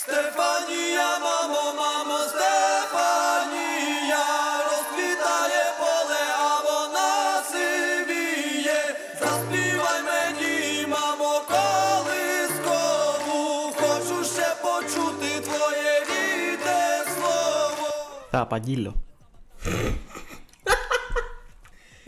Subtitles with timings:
[0.00, 4.24] Στεφανία, μάμο, μάμο, Στεφανία
[4.68, 7.10] Розквітає поле, а вона
[7.50, 8.80] сивіє
[9.20, 10.56] Заспівай мені,
[10.94, 13.38] мамо, колискову
[13.80, 16.80] Хочу ще почути твоє рідне
[17.14, 17.86] слово
[18.30, 18.94] Θα απαγγείλω.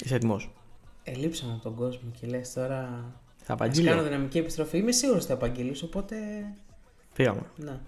[0.04, 0.40] Είσαι έτοιμο.
[1.04, 2.80] Ελείψαμε από τον κόσμο και λε τώρα.
[3.36, 3.90] Θα Ας απαγγείλω.
[3.90, 4.78] κάνω δυναμική επιστροφή.
[4.78, 6.16] Είμαι σίγουρο ότι θα απαγγείλει, οπότε.
[7.17, 7.41] Φύγαμε.
[7.55, 7.81] Να.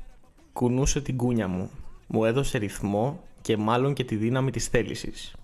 [0.54, 1.70] Κουνούσε την κούνια μου.
[2.08, 5.36] Μου έδωσε ρυθμό και μάλλον και τη δύναμη της θέλησης.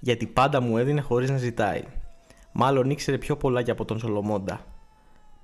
[0.00, 1.82] Γιατί πάντα μου έδινε χωρίς να ζητάει.
[2.52, 4.66] Μάλλον ήξερε πιο πολλά και από τον Σολομώντα.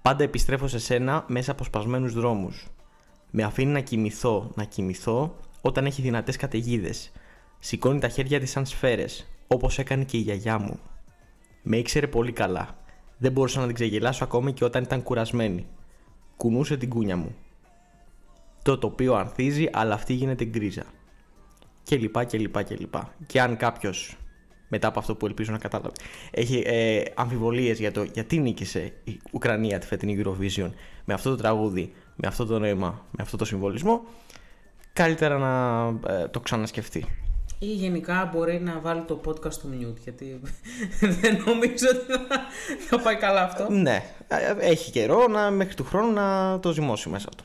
[0.02, 2.66] Πάντα επιστρέφω σε σένα μέσα από σπασμένους δρόμους.
[3.30, 7.12] Με αφήνει να κοιμηθώ, να κοιμηθώ όταν έχει δυνατές καταιγίδες.
[7.58, 10.78] Σηκώνει τα χέρια της σαν σφαίρες, όπως έκανε και η γιαγιά μου.
[11.62, 12.76] Με ήξερε πολύ καλά.
[13.18, 15.66] Δεν μπορούσα να την ξεγελάσω ακόμη και όταν ήταν κουρασμένη.
[16.36, 17.34] Κουνούσε την κούνια μου.
[18.68, 20.84] Το τοπίο ανθίζει, αλλά αυτή γίνεται γκρίζα.
[21.82, 23.14] Και λοιπά και λοιπά και λοιπά.
[23.26, 24.16] Και αν κάποιος,
[24.68, 25.92] μετά από αυτό που ελπίζω να κατάλαβε,
[26.30, 30.70] έχει ε, αμφιβολίες για το γιατί νίκησε η Ουκρανία τη φετινή Eurovision
[31.04, 34.02] με αυτό το τραγούδι, με αυτό το νόημα, με αυτό το συμβολισμό,
[34.92, 37.04] καλύτερα να ε, το ξανασκεφτεί.
[37.58, 40.40] Ή γενικά μπορεί να βάλει το podcast στο mute, γιατί
[41.20, 42.40] δεν νομίζω ότι θα,
[42.88, 43.70] θα πάει καλά αυτό.
[43.70, 47.44] Ναι, ε, έχει καιρό να, μέχρι του χρόνου να το ζυμώσει μέσα του.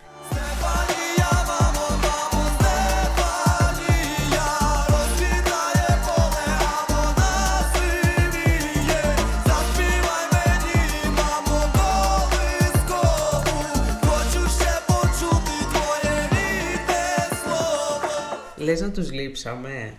[18.98, 19.94] Λες να τους λείψαμε.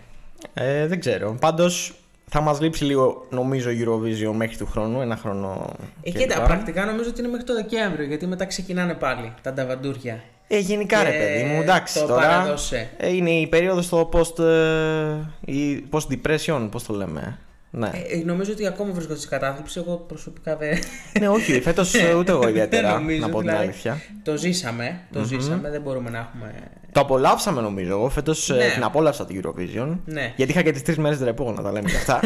[0.53, 1.37] Ε, δεν ξέρω.
[1.39, 1.93] Πάντως
[2.29, 5.73] θα μας λείψει λίγο, νομίζω, η Eurovision μέχρι του χρόνου, ένα χρόνο.
[6.03, 6.47] Ε, και κοίτα, λοιπά.
[6.47, 10.23] πρακτικά νομίζω ότι είναι μέχρι το Δεκέμβριο, γιατί μετά ξεκινάνε πάλι τα νταβαντούρια.
[10.47, 12.21] Ε, γενικά ρε Και παιδί μου, εντάξει το τώρα.
[12.21, 12.89] παραδώσε.
[12.97, 14.39] Ε, είναι η περίοδος στο post.
[14.39, 17.39] Ε, η post depression, πώς το λέμε.
[17.77, 17.91] Ναι.
[18.09, 19.79] Ε, νομίζω ότι ακόμα βρίσκονται σε κατάθλιψη.
[19.79, 20.79] Εγώ προσωπικά δεν.
[21.19, 22.93] ναι, όχι, φέτος ούτε εγώ δεν ιδιαίτερα.
[22.93, 23.63] νομίζω, να πω την δηλαδή.
[23.63, 24.01] αλήθεια.
[24.23, 24.99] Το ζήσαμε.
[25.13, 25.69] Το ζήσαμε.
[25.69, 26.53] Δεν μπορούμε να έχουμε.
[26.91, 27.91] Το απολαύσαμε νομίζω.
[27.91, 28.69] Εγώ φέτος Ναι.
[28.73, 29.97] την απόλαυσα την Eurovision.
[30.05, 30.33] Ναι.
[30.35, 32.19] Γιατί είχα και τις τρεις μέρες ρεπό, να τα λέμε και αυτά.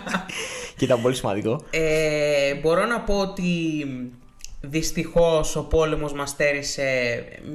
[0.76, 1.62] και ήταν πολύ σημαντικό.
[1.70, 3.52] Ε, μπορώ να πω ότι
[4.60, 6.84] δυστυχώς ο πόλεμος μας στέρισε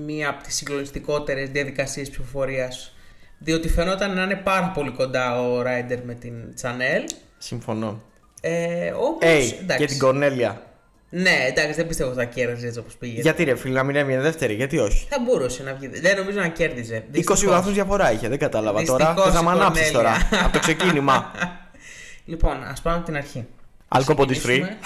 [0.06, 2.96] μία από τις συγκλονιστικότερες διαδικασίες ψηφοφορίας
[3.44, 7.04] διότι φαινόταν να είναι πάρα πολύ κοντά ο Ράιντερ με την Τσανέλ
[7.38, 8.02] Συμφωνώ.
[8.42, 9.78] ε, όμως, Hey, εντάξει.
[9.78, 10.62] και την Κορνέλια.
[11.10, 13.22] Ναι, εντάξει, δεν πιστεύω ότι θα κέρδιζε έτσι όπως πήγε.
[13.22, 15.88] Γιατί ρε φίλε, να μην έμεινε δεύτερη, γιατί όχι; Θα μπορούσε να βγει.
[15.88, 16.96] Δεν νομίζω να κέρδιζε.
[16.98, 17.46] 20 Δυστυχώς.
[17.46, 19.24] βαθμούς διαφορά είχε, δεν κατάλαβα Δυστυχώς τώρα.
[19.32, 20.10] Θε να η με ανάψεις τώρα.
[20.12, 20.46] Κορνέλια.
[20.46, 21.32] από το ξεκίνημα.
[22.26, 23.48] Λοιπόν, ας πάμε από την αρχή.
[23.96, 24.36] Alcohol is free.
[24.38, 24.78] Ξεκινήσουμε.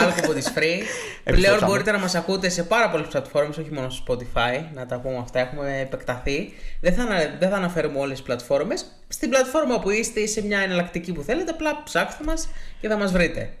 [0.00, 0.78] Ναι, Alcohol is free.
[1.24, 1.66] Πλέον Επιστρέψαμε.
[1.70, 5.16] μπορείτε να μας ακούτε σε πάρα πολλές πλατφόρμες, όχι μόνο στο Spotify, να τα πούμε
[5.16, 6.52] αυτά, έχουμε επεκταθεί.
[6.80, 8.86] Δεν θα, ανα- δεν θα αναφέρουμε όλες τις πλατφόρμες.
[9.08, 12.48] Στην πλατφόρμα που είστε ή σε μια εναλλακτική που θέλετε, απλά ψάξτε μας
[12.80, 13.52] και θα μας βρείτε.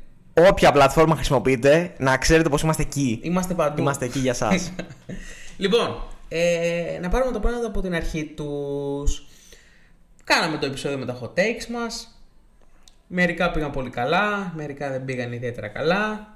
[0.48, 3.20] Όποια πλατφόρμα χρησιμοποιείτε, να ξέρετε πως είμαστε εκεί.
[3.22, 3.80] Είμαστε παντού.
[3.80, 4.58] Είμαστε εκεί για εσά.
[5.56, 9.26] Λοιπόν, ε, να πάρουμε το πράγμα από την αρχή τους.
[10.24, 12.13] Κάναμε το επεισόδιο με τα hot takes μας.
[13.06, 16.28] Μερικά πήγαν πολύ καλά, μερικά δεν πήγαν ιδιαίτερα καλά.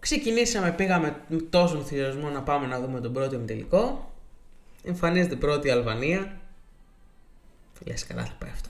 [0.00, 4.12] Ξεκινήσαμε, πήγαμε με τόσο ενθουσιασμό να πάμε να δούμε τον πρώτο ημιτελικό.
[4.84, 6.40] Εμφανίζεται πρώτη η Αλβανία.
[7.86, 8.68] Λες καλά θα πάει αυτό.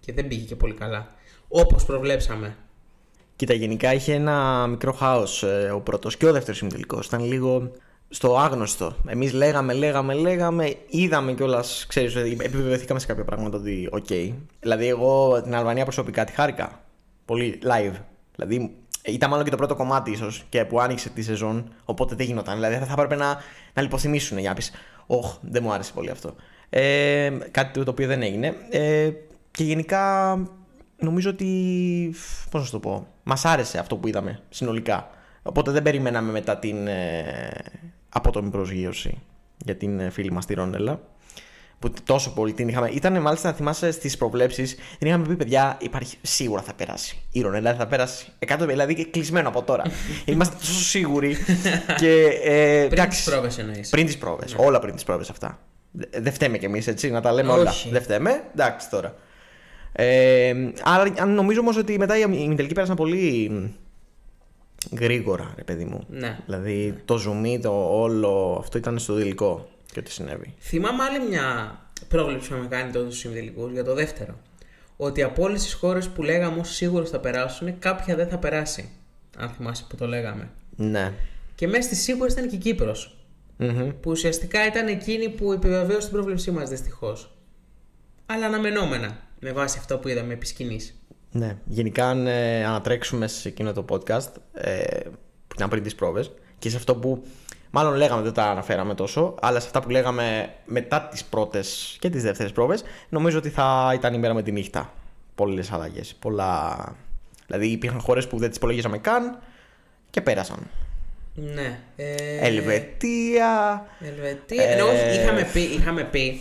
[0.00, 1.06] Και δεν πήγε και πολύ καλά.
[1.48, 2.56] Όπως προβλέψαμε.
[3.36, 5.42] Κοίτα, γενικά είχε ένα μικρό χάος
[5.74, 7.06] ο πρώτος και ο δεύτερος ημιτελικός.
[7.06, 7.72] Ήταν λίγο
[8.08, 8.96] στο άγνωστο.
[9.06, 10.74] Εμείς λέγαμε, λέγαμε, λέγαμε.
[10.88, 14.06] Είδαμε κιόλας, ξέρεις, επιβεβαιωθήκαμε σε κάποια πράγματα ότι οκ.
[14.60, 16.80] Δηλαδή, εγώ την Αλβανία προσωπικά τη χάρηκα.
[17.24, 17.94] Πολύ live.
[18.34, 18.74] Δηλαδή,
[19.04, 21.72] ήταν μάλλον και το πρώτο κομμάτι ίσως και που άνοιξε τη σεζόν.
[21.84, 22.54] Οπότε δεν γινόταν.
[22.54, 23.36] Δηλαδή, θα έπρεπε να,
[23.74, 24.62] να λιποθυμήσουν για να πει:
[25.06, 26.34] Ωχ, δεν μου άρεσε πολύ αυτό.
[26.70, 28.54] Ε, κάτι το οποίο δεν έγινε.
[28.70, 29.10] Ε,
[29.50, 30.36] και γενικά
[30.96, 32.14] νομίζω ότι.
[32.50, 33.06] Πώς να σου το πω.
[33.22, 35.10] Μας άρεσε αυτό που είδαμε συνολικά.
[35.42, 36.76] Οπότε δεν περιμέναμε μετά την
[38.08, 39.18] ε, απότομη προσγείωση
[39.64, 41.00] για την ε, φίλη μας τη Ρόνελα.
[41.78, 42.88] Που τόσο πολύ την είχαμε.
[42.88, 47.18] Ήταν μάλιστα, να θυμάσαι στις προβλέψεις, την είχαμε πει: Παιδιά, υπάρχει, σίγουρα θα περάσει.
[47.32, 48.26] Η Ρονέλα θα περάσει.
[48.46, 49.82] 100, δηλαδή και κλεισμένο από τώρα.
[50.24, 51.36] Είμαστε τόσο σίγουροι.
[52.00, 53.88] και, ε, Πριν εντάξει, τις πρόβες εννοείς.
[53.88, 54.54] πριν τις πρόβες.
[54.58, 55.58] Όλα πριν τις πρόβες αυτά.
[55.90, 57.70] Δε- Δεν φταίμε κι εμείς, έτσι, να τα λέμε όλα.
[57.70, 57.88] Όχι.
[57.90, 58.42] Δεν φταίμε.
[58.52, 59.14] Εντάξει τώρα.
[59.92, 63.50] Ε, άρα, αν νομίζω όμως ότι μετά οι ημιτελικοί πέρασαν πολύ
[65.00, 66.04] γρήγορα, ρε παιδί μου.
[66.08, 66.38] Ναι.
[66.44, 70.54] Δηλαδή το zoom, το όλο αυτό ήταν στο τελικό και ό,τι συνέβη.
[70.58, 71.78] Θυμάμαι άλλη μια
[72.08, 74.38] πρόβλεψη που είχαμε κάνει τότε στους ημιτελικού για το δεύτερο.
[74.96, 78.90] Ότι από όλες τις χώρες που λέγαμε όσο σίγουρος θα περάσουν, κάποια δεν θα περάσει.
[79.36, 80.50] Αν θυμάσαι που το λέγαμε.
[80.76, 81.12] Ναι.
[81.54, 83.16] Και μέσα στις σίγουρες ήταν και η Κύπρος.
[84.00, 87.32] Που ουσιαστικά ήταν εκείνη που επιβεβαίωσε την πρόβλεψή μας δυστυχώς.
[88.26, 90.94] Αλλά αναμενόμενα με βάση αυτό που είδαμε επί σκηνής.
[91.30, 95.00] Ναι, γενικά αν ε, ανατρέξουμε σε εκείνο το podcast ε,
[95.48, 97.24] που ήταν πριν τις πρόβες και σε αυτό που
[97.70, 102.10] μάλλον λέγαμε δεν τα αναφέραμε τόσο αλλά σε αυτά που λέγαμε μετά τις πρώτες και
[102.10, 104.92] τις δεύτερες πρόβες νομίζω ότι θα ήταν η μέρα με τη νύχτα.
[105.34, 106.14] Πολλές αλλαγές.
[106.18, 106.76] Πολλά...
[107.46, 109.38] δηλαδή υπήρχαν χώρες που δεν τις υπολογίζαμε καν
[110.10, 110.66] και πέρασαν.
[111.34, 111.80] Ναι.
[111.96, 113.86] Ε, Ελβετία.
[114.00, 114.62] Ελβετία.
[114.64, 116.40] Ε, Ενώ είχαμε πει, είχαμε πει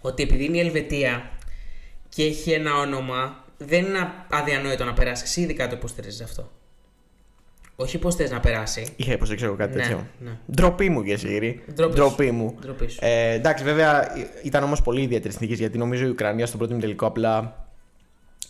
[0.00, 1.30] ότι επειδή είναι η Ελβετία
[2.08, 5.28] και έχει ένα όνομα, δεν είναι αδιανόητο να περάσεις.
[5.28, 6.50] Εσύ ειδικά το υποστηρίζει αυτό.
[7.76, 8.86] Όχι πώ θες να περάσει.
[8.96, 10.38] είχα υποστηρίξει εγώ κάτι Ναι, τέτοιο ναι.
[10.52, 11.64] Ντροπή μου και Σίγηρη.
[11.74, 12.04] Ντροπής σου.
[12.04, 12.54] Ντροπή μου.
[12.60, 12.98] Ντροπής σου.
[13.02, 14.06] Ε, εντάξει, βέβαια
[14.42, 17.66] ήταν όμως πολύ ιδιαίτερη συνθήκη γιατί νομίζω η Ουκρανία στον πρώτο τελικό απλά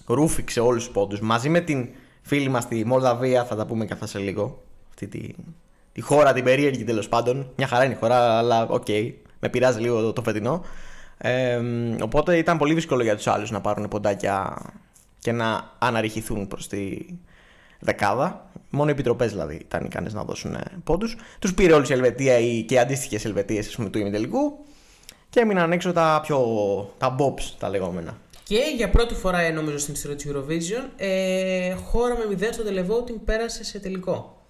[0.06, 1.20] ρούφηξε όλους τους πόντους.
[1.20, 1.88] Μαζί με την
[2.22, 4.62] φίλη μας τη Μολδαβία, θα τα πούμε γι' αυτά σε λίγο.
[4.90, 5.28] Αυτή τη,
[5.92, 7.52] τη χώρα, την περίεργη τέλος πάντων.
[7.56, 8.88] Μια χαρά είναι η χώρα, αλλά οκ,
[9.40, 10.64] με πειράζει λίγο το, το φετινό.
[11.18, 11.60] Ε,
[12.02, 14.56] οπότε ήταν πολύ δύσκολο για τους άλλους να πάρουν ποντάκια
[15.22, 16.98] και να αναρριχηθούν προς τη
[17.78, 18.50] δεκάδα.
[18.70, 21.16] Μόνο οι επιτροπές δηλαδή ήταν ικανές να δώσουν πόντους.
[21.38, 24.64] Τους πήρε όλους η Ελβετία ή και αντίστοιχες Ελβετίες του ημιτελικού
[25.30, 26.38] και έμειναν έξω τα πιο.
[26.98, 28.18] τα bobs τα λεγόμενα.
[28.44, 32.62] Και για πρώτη φορά, ε, νομίζω, στην ιστορία του Eurovision, ε, χώρα με 0 στο
[32.62, 34.42] televoting πέρασε σε τελικό.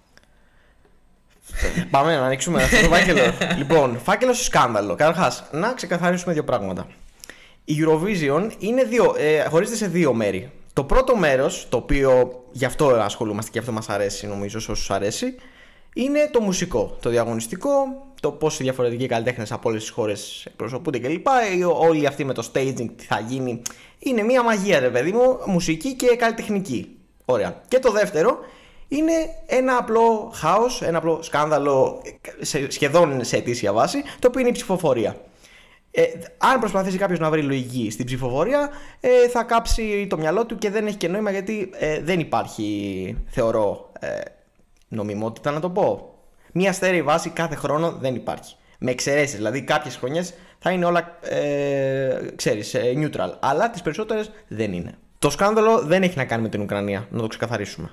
[1.91, 3.21] Πάμε να ανοίξουμε αυτό το φάκελο.
[3.57, 4.95] λοιπόν, φάκελο σκάνδαλο.
[4.95, 6.87] Καταρχάς, να ξεκαθαρίσουμε δύο πράγματα.
[7.65, 10.51] Η Eurovision είναι δύο, ε, χωρίζεται σε δύο μέρη.
[10.73, 14.71] Το πρώτο μέρος, το οποίο γι' αυτό ασχολούμαστε και γι' αυτό μας αρέσει, νομίζω, σε
[14.71, 15.35] όσους αρέσει,
[15.93, 17.71] είναι το μουσικό, το διαγωνιστικό,
[18.21, 21.27] το πώς οι διαφορετικοί καλλιτέχνες από όλες τις χώρες εκπροσωπούνται κλπ.
[21.27, 23.61] Ε, Όλοι αυτοί με το staging, τι θα γίνει.
[23.99, 26.97] Είναι μια μαγεία, ρε παιδί μου, μουσική και καλλιτεχνική.
[27.25, 27.61] Ωραία.
[27.67, 28.37] Και το δεύτερο
[28.87, 29.13] είναι
[29.45, 32.01] ένα απλό χάος, ένα απλό σκάνδαλο
[32.39, 35.15] σε, σχεδόν σε αιτήσια βάση, το οποίο είναι η ψηφοφορία.
[35.95, 36.03] Ε,
[36.37, 38.69] αν προσπαθήσει κάποιος να βρει λογική στην ψηφοφορία,
[38.99, 43.17] ε, θα κάψει το μυαλό του και δεν έχει και νόημα γιατί ε, δεν υπάρχει,
[43.27, 44.19] θεωρώ, ε,
[44.87, 46.13] νομιμότητα να το πω.
[46.51, 48.55] Μία στέρεη βάση κάθε χρόνο δεν υπάρχει.
[48.79, 49.35] Με εξαιρέσεις.
[49.35, 53.31] Δηλαδή, κάποιες χρονιές θα είναι όλα, ε, ξέρεις, ε, neutral.
[53.39, 54.91] Αλλά τις περισσότερες δεν είναι.
[55.19, 57.89] Το σκάνδαλο δεν έχει να κάνει με την Ουκρανία, να το ξεκαθαρίσουμε.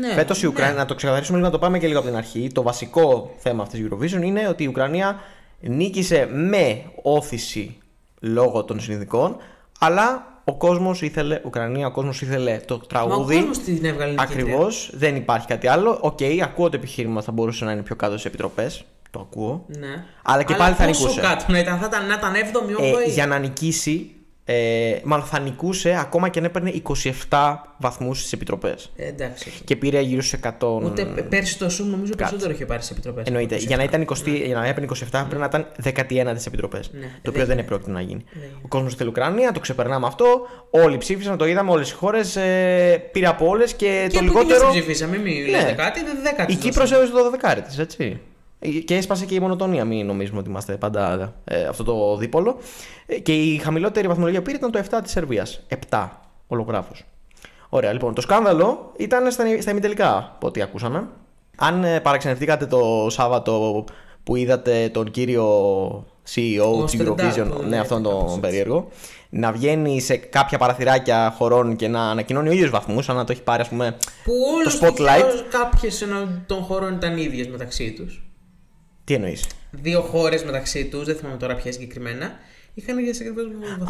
[0.00, 0.12] Ναι.
[0.12, 2.50] Φέτος η Ουκρανία, να το ξεκαθαρίσουμε λίγο, να το πάμε και λίγο από την αρχή.
[2.52, 5.20] Το βασικό θέμα αυτής της Eurovision είναι ότι η Ουκρανία
[5.60, 7.76] νίκησε με όθηση
[8.20, 9.36] λόγω των συνειδικών,
[9.78, 13.36] αλλά ο κόσμος ήθελε, Ουκρανία, ο κόσμος ήθελε το Μα ο τραγούδι.
[13.36, 14.42] κόσμος την έβγαλε νικήτρια.
[14.42, 15.98] Ακριβώς, δεν υπάρχει κάτι άλλο.
[16.00, 18.84] Οκ, ακούω το επιχείρημα θα μπορούσε να είναι πιο κάτω στις επιτροπές.
[19.10, 19.64] Το ακούω.
[19.66, 20.04] Ναι.
[20.22, 21.20] Αλλά και πάλι θα πόσο νικούσε.
[21.20, 23.06] κάτω να ήταν, θα ήταν, να ήταν 7η, 8η.
[23.06, 24.10] Ε, για να νικήσει,
[24.50, 26.72] ε, μάλλον θα νικούσε ακόμα και αν έπαιρνε
[27.28, 28.92] 27 βαθμούς στις επιτροπές.
[28.96, 29.52] Ε, εντάξει.
[29.64, 30.82] Και πήρε γύρω στους 100.
[30.84, 33.26] Ούτε π- πέρσι το Shum νομίζω περισσότερο είχε πάρει σε επιτροπές.
[33.26, 33.56] Εννοείται.
[33.56, 34.14] Για να, ήταν 20,
[34.44, 36.90] για να έπαιρνε 27 πρέπει να ήταν 11 τις επιτροπές.
[36.92, 38.24] Ναι, το οποίο δεν δεν επρόκειτο να γίνει.
[38.32, 38.52] γίνεται.
[38.64, 40.40] Ο κόσμος θέλει Ουκρανία, το ξεπερνάμε αυτό.
[40.70, 42.36] Όλοι ψήφισαν, το είδαμε, όλες οι χώρες.
[42.36, 44.60] Ε, πήρε από όλες και, Και το που λιγότερο.
[44.60, 45.48] την ψηφίσαμε, μην Ναι.
[45.58, 46.52] λέτε κάτι, δεν δέκατη.
[46.52, 48.20] Η Κύπρος έβαζε το 12 της, έτσι.
[48.58, 52.56] Ε, Και έσπασε και η μονοτονία, μην νομίζουμε ότι είμαστε πάντα ε, αυτό το δίπολο.
[53.06, 55.60] Ε, Και η χαμηλότερη βαθμολογία που πήρε ήταν το 7 της Σερβίας.
[55.90, 56.08] 7
[56.46, 57.04] ολογράφος.
[57.68, 61.06] Ωραία, λοιπόν, το σκάνδαλο ήταν στα, στα ημιτελικά, από ό,τι ακούσαμε.
[61.56, 63.84] Αν ε, παραξενευτήκατε το Σάββατο
[64.22, 65.46] που είδατε τον κύριο
[66.34, 68.40] CEO Ο της Στρεντά, Eurovision, που ναι, λέει αυτόν κάπως τον έτσι.
[68.40, 68.88] περίεργο,
[69.28, 73.32] να βγαίνει σε κάποια παραθυράκια χωρών και να ανακοινώνει ο ίδιος βαθμούς, σαν να το
[73.32, 75.44] έχει πάρει, ας πούμε, Που όλε το spotlight.
[75.50, 76.06] Κάποιες
[76.46, 78.27] των χωρών ήταν ίδιες μεταξύ τους.
[79.08, 82.32] Τι εννοείς; Δύο χώρες μεταξύ τους, δεν θυμάμαι τώρα ποια συγκεκριμένα,
[82.74, 83.40] είχαν ίδιε ακριβώ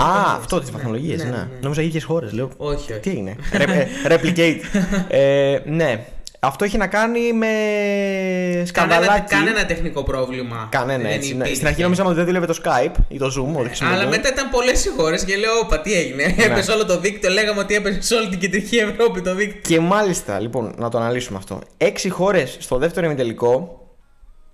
[0.02, 1.24] Α, αυτό τις βαθμολογίες.
[1.24, 1.48] Ναι, ναι.
[1.60, 2.32] Νόμιζα ίδιες χώρες.
[2.32, 2.50] Λέω.
[2.56, 3.00] Όχι, όχι.
[3.00, 4.60] Τι είναι; Ρε- ε, replicate.
[5.08, 6.04] ε, ναι.
[6.40, 9.34] Αυτό έχει να κάνει με Κανένα, σκανδαλάκι.
[9.34, 10.68] κανένα τεχνικό πρόβλημα.
[10.70, 11.28] Κανένα δεν έτσι.
[11.28, 11.34] ναι.
[11.34, 11.54] υπήρχε.
[11.54, 13.58] Στην αρχή νόμιζαμε ότι δεν δούλευε το Skype ή το Zoom.
[13.58, 14.02] ότι χρησιμοποιούμε.
[14.02, 16.34] Αλλά μετά ήταν πολλές οι χώρες και λέω: Όπα, τι έγινε.
[16.38, 17.30] Έπεσε όλο το δίκτυο.
[17.30, 19.60] Λέγαμε ότι έπεσε σε όλη την κεντρική Ευρώπη το δίκτυο.
[19.76, 21.60] Και μάλιστα, λοιπόν, να το αναλύσουμε αυτό.
[21.76, 23.77] Έξι χώρες στο δεύτερο ημιτελικό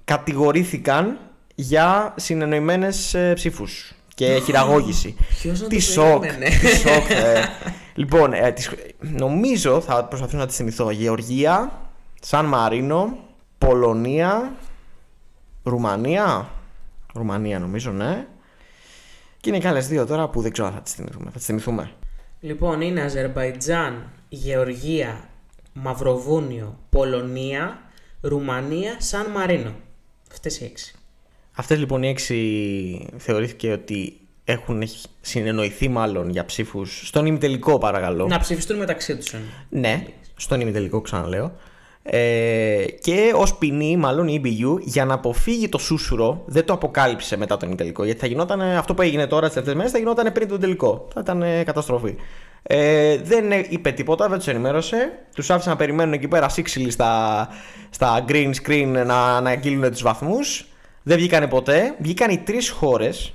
[0.04, 1.18] κατηγορήθηκαν
[1.54, 5.16] για συνεννοημένες ψήφους και χειραγώγηση.
[5.40, 6.20] Ποιος να Τι το σοκ.
[6.20, 6.49] περίμενε.
[6.58, 7.11] Τι σοκ.
[7.11, 7.44] ε.
[7.94, 8.70] Λοιπόν, ε, τις-
[9.00, 10.90] νομίζω θα προσπαθήσω να τη θυμηθώ.
[10.90, 11.73] Γεωργία,
[12.20, 13.18] Σαν Μαρίνο,
[13.58, 14.52] Πολωνία,
[15.62, 16.49] Ρουμανία.
[17.14, 18.26] Ρουμανία νομίζω, ναι.
[19.40, 21.25] Και είναι και άλλες δύο τώρα που δεν ξέρω αν θα τις θυμηθούμε.
[21.30, 21.90] Θα τις θυμηθούμε.
[22.40, 25.28] Λοιπόν, είναι Αζερβαϊτζάν, Γεωργία,
[25.73, 27.78] Μαυροβούνιο, Πολωνία,
[28.20, 29.75] Ρουμανία, Σαν Μαρίνο.
[30.35, 30.95] Αυτές οι έξι.
[31.53, 34.83] Αυτές λοιπόν οι έξι θεωρήθηκε ότι έχουν
[35.21, 38.26] συνεννοηθεί μάλλον για ψήφους στον ημιτελικό παρακαλώ.
[38.26, 39.35] Να ψηφιστούν μεταξύ τους.
[39.69, 41.53] Ναι, στον ημιτελικό ξαναλέω.
[42.03, 47.37] Ε, και ως ποινή, μάλλον η EBU, για να αποφύγει το σούσουρο, δεν το αποκάλυψε
[47.37, 48.05] μετά τον τελικό.
[48.05, 51.09] Γιατί θα γινόταν αυτό που έγινε τώρα τις τελευταίες μέρες, θα γινόταν πριν τον τελικό.
[51.14, 52.17] Θα ήταν ε, καταστροφή.
[52.66, 55.12] Ε, δεν είπε τίποτα, δεν τους ενημέρωσε.
[55.35, 57.49] Τους άφησε να περιμένουν εκεί πέρα σύξυλοι στα,
[57.90, 60.66] στα green screen να, να αγγείλουν τους βαθμούς.
[61.02, 61.94] Δεν βγήκανε ποτέ.
[61.99, 63.35] Βγήκαν οι τρεις χώρες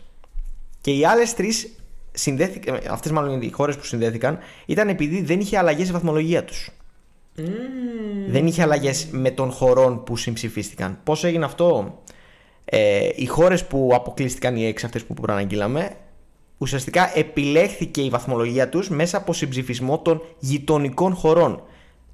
[0.81, 1.74] και οι άλλες τρεις
[2.12, 2.79] συνδέθηκαν.
[2.89, 6.69] Αυτές μάλλον οι χώρες που συνδέθηκαν ήταν επειδή δεν είχε αλλαγές η βαθμολογία τους.
[8.27, 11.00] Δεν είχε αλλαγές με των χωρών που συμψηφίστηκαν.
[11.03, 12.01] Πώς έγινε αυτό,
[12.65, 15.89] ε, οι χώρες που αποκλείστηκαν οι έξι αυτές που προαναγγείλαμε,
[16.60, 21.63] ουσιαστικά επιλέχθηκε η βαθμολογία τους μέσα από συμψηφισμό των γειτονικών χωρών.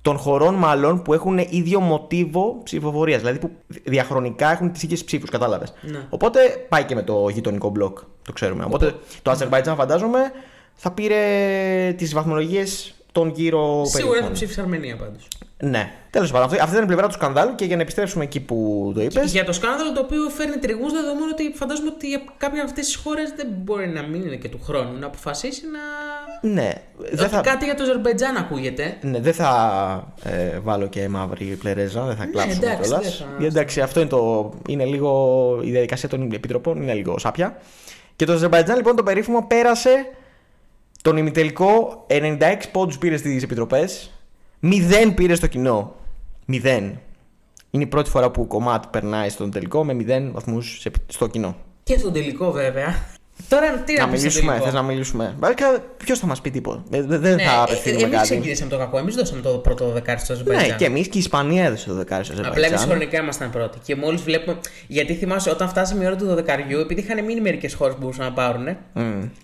[0.01, 3.19] Των χωρών μάλλον που έχουν ίδιο μοτίβο ψηφοφορίας.
[3.19, 3.51] Δηλαδή που
[3.83, 5.73] διαχρονικά έχουν τις ίδιες ψήφους, κατάλαβες.
[5.81, 6.07] Ναι.
[6.09, 7.99] Οπότε πάει και με το γειτονικό μπλοκ.
[8.21, 8.63] Το ξέρουμε.
[8.63, 10.31] Οπότε το Αζερβαϊτζάν φαντάζομαι
[10.75, 14.31] θα πήρε τις βαθμολογίες των γύρω Σίγουρα θα περίοδων.
[14.33, 15.27] ψήφισε Αρμενία πάντως.
[15.59, 15.91] Ναι.
[16.09, 18.91] Τέλος πάντων, αυτή, αυτή ήταν η πλευρά του σκανδάλου και για να επιστρέψουμε εκεί που
[18.95, 19.31] το είπες.
[19.31, 22.85] Για το σκάνδαλο το οποίο φέρνει τριγού δεδομένου ότι φαντάζομαι ότι για κάποια από αυτές
[22.85, 25.79] τις χώρες δεν μπορεί να μην είναι και του χρόνου να αποφασίσει να.
[26.49, 26.71] Ναι.
[27.11, 28.97] Δεν Ότι θα, Κάτι για το Αζερμπαϊτζάν ακούγεται.
[29.01, 33.17] ναι, δεν θα ε, βάλω και μαύρη πλερέζα, δεν θα κλάψουμε Ναι, εντάξει, κιόλας.
[33.17, 35.11] δεν θα- Εντάξει, αυτό είναι, το, είναι λίγο.
[35.63, 37.57] Η διαδικασία των επιτροπών είναι λίγο σάπια.
[38.15, 40.05] Και το Αζερβαϊτζάν λοιπόν το περίφημο πέρασε
[41.05, 42.37] τον ημιτελικό 96
[42.71, 44.11] πόντους πήρε στις επιτροπές,
[44.61, 45.95] 0 πήρε στο κοινό.
[46.47, 46.91] 0.
[47.71, 51.55] Είναι η πρώτη φορά που κομμάτι περνάει στον τελικό με 0 βαθμούς στο κοινό.
[51.83, 52.95] Και στον τελικό βέβαια.
[53.49, 54.65] Τώρα τι να, Να πεις στο μιλήσουμε, τελικό.
[54.65, 55.35] θες να μιλήσουμε.
[55.97, 56.83] Ποιος θα μας πει τίποτα.
[56.91, 58.27] Ε, δε- Δεν Ναι, θα απευθύνουμε εμείς κάτι.
[58.29, 58.97] ξεκινήσαμε το κακό.
[58.97, 60.77] Εμείς δώσαμε το πρώτο δεκάρι στο Ναι, Αζερμπαϊτζάν.
[60.77, 62.89] και εμείς και η Ισπανία έδωσε το δεκάρι στο Απλά εμείς Αζερβαϊτζάν.
[62.89, 63.77] χρονικά ήμασταν πρώτοι.
[63.83, 64.57] Και μόλις βλέπουμε.
[64.87, 68.25] Γιατί θυμάσαι, όταν φτάσαμε η ώρα του δεκαριού, επειδή είχαν μείνει μερικές χώρες που μπορούσαν
[68.25, 68.65] να πάρουν.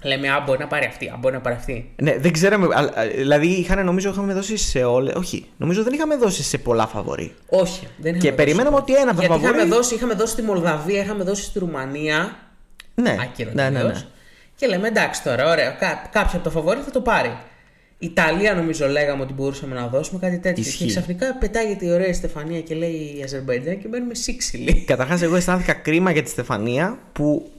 [0.03, 1.91] Λέμε, Α, μπορεί να πάρει αυτή, Α, μπορεί να πάρει αυτή.
[2.01, 2.67] Ναι, δεν ξέραμε.
[2.73, 5.11] αλλά, α, Δηλαδή, είχαν, νομίζω είχαμε δώσει σε όλε.
[5.15, 7.33] Όχι, νομίζω δεν είχαμε δώσει σε πολλά φαβορή.
[7.49, 8.33] Όχι, δεν είχαμε Και δώσει.
[8.43, 9.69] περιμέναμε ότι ένα από τα Γιατί είχαμε φαβορή.
[9.77, 12.35] δώσει, είχαμε δώσει στη Μολδαβία, είχαμε δώσει στη Ρουμανία.
[13.01, 13.99] Ναι, Άκυρο ναι, ναι, τελείως.
[13.99, 14.05] ναι.
[14.55, 17.37] Και λέμε εντάξει τώρα, ωραία, κά- κάποιο από τα φαβόρη θα το πάρει.
[17.97, 20.63] Ιταλία νομίζω λέγαμε ότι μπορούσαμε να δώσουμε κάτι τέτοιο.
[20.63, 20.83] Ισχύει.
[20.83, 24.83] Και ξαφνικά πετάγεται η ωραία Στεφανία και λέει η Αζερμπαϊτζάν και μένουμε σύξυλοι.
[24.87, 27.51] Καταρχάς, εγώ αισθάνθηκα κρίμα για τη Στεφανία που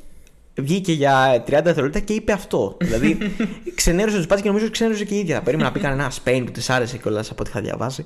[0.55, 2.77] βγήκε για 30 δευτερόλεπτα και είπε αυτό.
[2.81, 3.19] δηλαδή,
[3.75, 5.41] ξενέρωσε τους πάντες και νομίζω ότι ξενέρωσε και η ίδια.
[5.43, 8.05] Περίμενα να πει κανένα Spain που της άρεσε κιόλας από ό,τι είχα διαβάσει.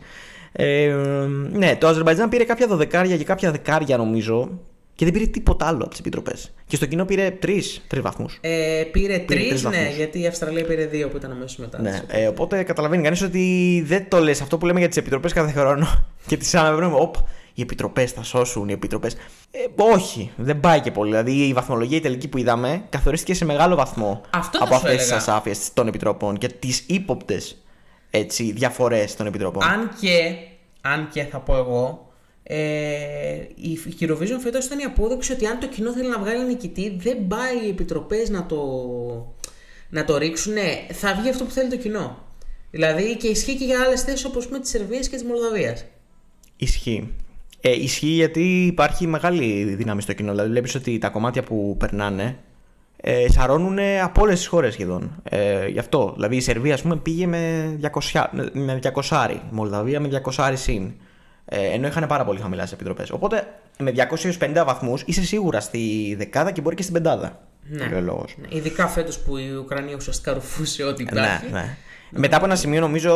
[0.53, 0.95] Ε,
[1.53, 4.61] ναι, το Αζερβαϊτζάν πήρε κάποια δωδεκάρια και κάποια δεκάρια νομίζω
[4.97, 6.53] και δεν πήρε τίποτα άλλο από τις επιτροπές.
[6.67, 8.39] Και στο κοινό πήρε τρεις τρεις βαθμούς.
[8.41, 9.97] Ε, πήρε τρεις, τρεις ναι, βαθμούς.
[9.97, 11.81] γιατί η Αυστραλία πήρε δύο που ήταν αμέσως μετά.
[11.81, 15.33] Ναι, ε, οπότε καταλαβαίνει κανείς ότι δεν το λες αυτό που λέμε για τις επιτροπές
[15.33, 16.97] κάθε χρόνο και τις αναβρούμε.
[17.01, 17.15] Οπ,
[17.55, 19.15] οι επιτροπές θα σώσουν, οι επιτροπές.
[19.51, 21.11] Ε, όχι, δεν πάει και πολύ.
[21.11, 24.79] Δηλαδή η βαθμολογία η τελική που είδαμε καθορίστηκε σε μεγάλο βαθμό Αυτό θα από σου
[24.79, 25.17] αυτές τις έλεγα.
[25.17, 27.57] ασάφειες των επιτροπών και τις ύποπτες
[28.55, 29.63] διαφορές των επιτροπών.
[29.63, 30.35] Αν και,
[30.81, 32.06] αν και θα πω εγώ,
[32.49, 36.97] ε, η Eurovision φέτος ήταν η απόδειξη ότι αν το κοινό θέλει να βγάλει νικητή,
[36.99, 38.59] δεν πάει οι επιτροπές να το,
[39.89, 40.55] να το ρίξουν.
[40.93, 42.25] Θα βγει αυτό που θέλει το κοινό.
[42.71, 45.85] Δηλαδή και ισχύει και για άλλες θέσεις όπως με τη Σερβία και της Μολδαβίας.
[46.57, 47.15] Ισχύει.
[47.61, 50.31] Ε, ισχύει γιατί υπάρχει μεγάλη δύναμη στο κοινό.
[50.31, 52.39] Δηλαδή, βλέπεις ότι τα κομμάτια που περνάνε
[52.97, 55.23] ε, σαρώνουν από όλες τις χώρες σχεδόν.
[55.23, 56.13] Ε, γι' αυτό.
[56.15, 57.73] Δηλαδή, η Σερβία, ας πούμε, πήγε με
[58.13, 60.93] 200, με 200 η Μολδαβία με 200 συν.
[61.49, 63.11] Ε, ενώ είχαν πάρα πολύ χαμηλά τι επιτροπές.
[63.11, 63.47] Οπότε,
[63.79, 63.93] με
[64.41, 67.41] 250 βαθμούς είσαι σίγουρα στη δεκάδα και μπορεί και στην πεντάδα.
[67.69, 67.87] Ναι.
[67.87, 68.35] Λέει ο λόγος.
[68.41, 71.51] Ναι, Ειδικά φέτος που η Ουκρανία ουσιαστικά ρουφούσε ό,τι Ναι, υπάρχει.
[71.53, 71.77] ναι.
[72.11, 73.13] Μετά από ένα σημείο, νομίζω,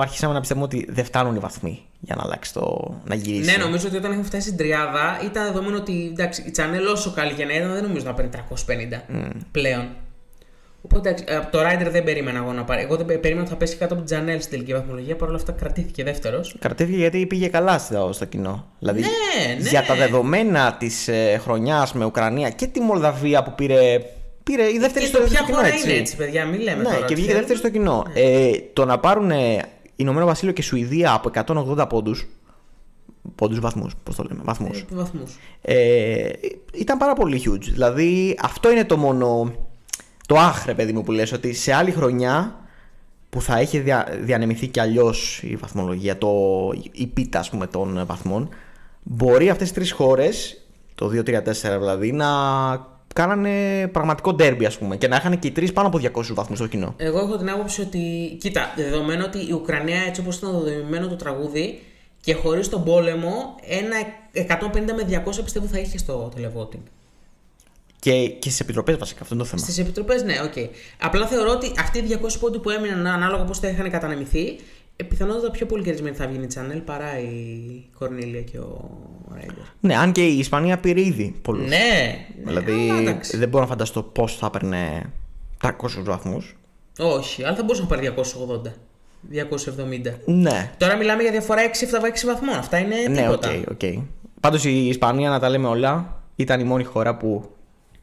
[0.00, 2.94] αρχίσαμε να πιστεύουμε ότι δεν φτάνουν οι βαθμοί για να αλλάξει το.
[3.04, 3.50] να γυρίσει.
[3.50, 7.12] Ναι, νομίζω ότι όταν είχαμε φτάσει στην τριάδα ήταν δεδομένο ότι εντάξει, η Channel όσο
[7.12, 9.00] καλή για να ήταν δεν νομίζω να παίρνει 350
[9.50, 9.88] πλέον.
[10.84, 12.82] Οπότε εντάξει, από το Rider δεν περίμενα εγώ να πάρει.
[12.82, 15.16] Εγώ δεν πε- περίμενα ότι θα πέσει κάτω από την Channel στην τελική βαθμολογία.
[15.16, 16.56] Παρ' όλα αυτά κρατήθηκε δεύτερος.
[16.58, 18.66] Κρατήθηκε γιατί πήγε καλά στο, στο κοινό.
[18.78, 19.06] Δηλαδή, Ναι,
[19.62, 19.68] ναι.
[19.68, 23.98] για τα δεδομένα της ε, χρονιάς με Ουκρανία και τη Μολδαβία που πήρε.
[24.42, 25.88] Πήρε η δεύτερη Και στο το ποια στο κοινό, χώρα έτσι.
[25.90, 26.96] είναι έτσι, παιδιά, μην λέμε Ναι, τώρα.
[26.96, 27.38] και τι βγήκε θέλουμε.
[27.46, 28.04] δεύτερη στο κοινό.
[28.14, 29.56] Ε, το να πάρουν ε,
[29.96, 31.30] Ηνωμένο Βασίλειο και Σουηδία από
[31.78, 32.26] 180 πόντους.
[33.34, 34.40] Πόντους βαθμούς, πώς το λέμε.
[34.44, 34.80] Βαθμούς.
[34.80, 35.38] Ε, βαθμούς.
[35.62, 36.28] Ε,
[36.74, 37.62] ήταν πάρα πολύ huge.
[37.72, 39.52] Δηλαδή, αυτό είναι το μόνο.
[40.26, 42.58] Το άχρε, παιδί μου, που λες ότι σε άλλη χρονιά
[43.30, 46.30] που θα είχε δια, διανεμηθεί και αλλιώς η βαθμολογία, το,
[46.92, 48.48] η πίτα ας πούμε, των βαθμών,
[49.02, 50.64] μπορεί αυτές τις τρεις χώρες,
[50.94, 51.42] το 2-3-4
[51.78, 52.26] δηλαδή, να
[53.14, 56.58] κάνανε πραγματικό ντέρμπι, ας πούμε, και να είχαν και οι τρεις πάνω από 200 βαθμούς
[56.58, 56.94] στο κοινό.
[56.96, 58.36] Εγώ έχω την άποψη ότι.
[58.40, 61.80] Κοίτα, δεδομένου ότι η Ουκρανία έτσι όπως ήταν δεδομένο το τραγούδι
[62.20, 63.32] και χωρίς τον πόλεμο,
[63.68, 63.96] ένα
[64.32, 66.82] 150 με 200 πιστεύω θα είχε στο televoting.
[68.04, 69.62] Και, και στις επιτροπές βασικά, αυτό είναι το θέμα.
[69.62, 70.70] Στις επιτροπές, ναι, οκ.
[71.00, 74.56] Απλά θεωρώ ότι αυτοί οι 200 πόντοι που έμειναν ανάλογα πώς θα είχαν κατανεμηθεί
[74.96, 78.90] Ε, πιθανότατα πιο πολύ κερδισμένη θα βγει η Chanel παρά η Κορνίλια και ο
[79.34, 79.64] Ράιντερ.
[79.80, 81.68] Ναι, αν και η Ισπανία πήρε ήδη πολλούς.
[81.68, 83.36] Ναι, ναι, Δηλαδή αλλά εντάξει.
[83.36, 85.10] δεν μπορώ να φανταστώ πώς θα έπαιρνε
[85.62, 85.70] 300
[86.02, 86.56] βαθμούς.
[86.98, 88.70] Όχι, αλλά θα μπορούσε να πάρει 280.
[89.32, 90.14] 270.
[90.24, 92.54] Ναι, Τώρα μιλάμε για διαφορά 6-7 βαθμών.
[92.56, 93.70] Αυτά είναι ναι, οκ, τίποτα.
[93.70, 94.04] οκ.
[94.40, 97.53] Πάντως η Ισπανία, να τα λέμε όλα, ήταν η μόνη χώρα που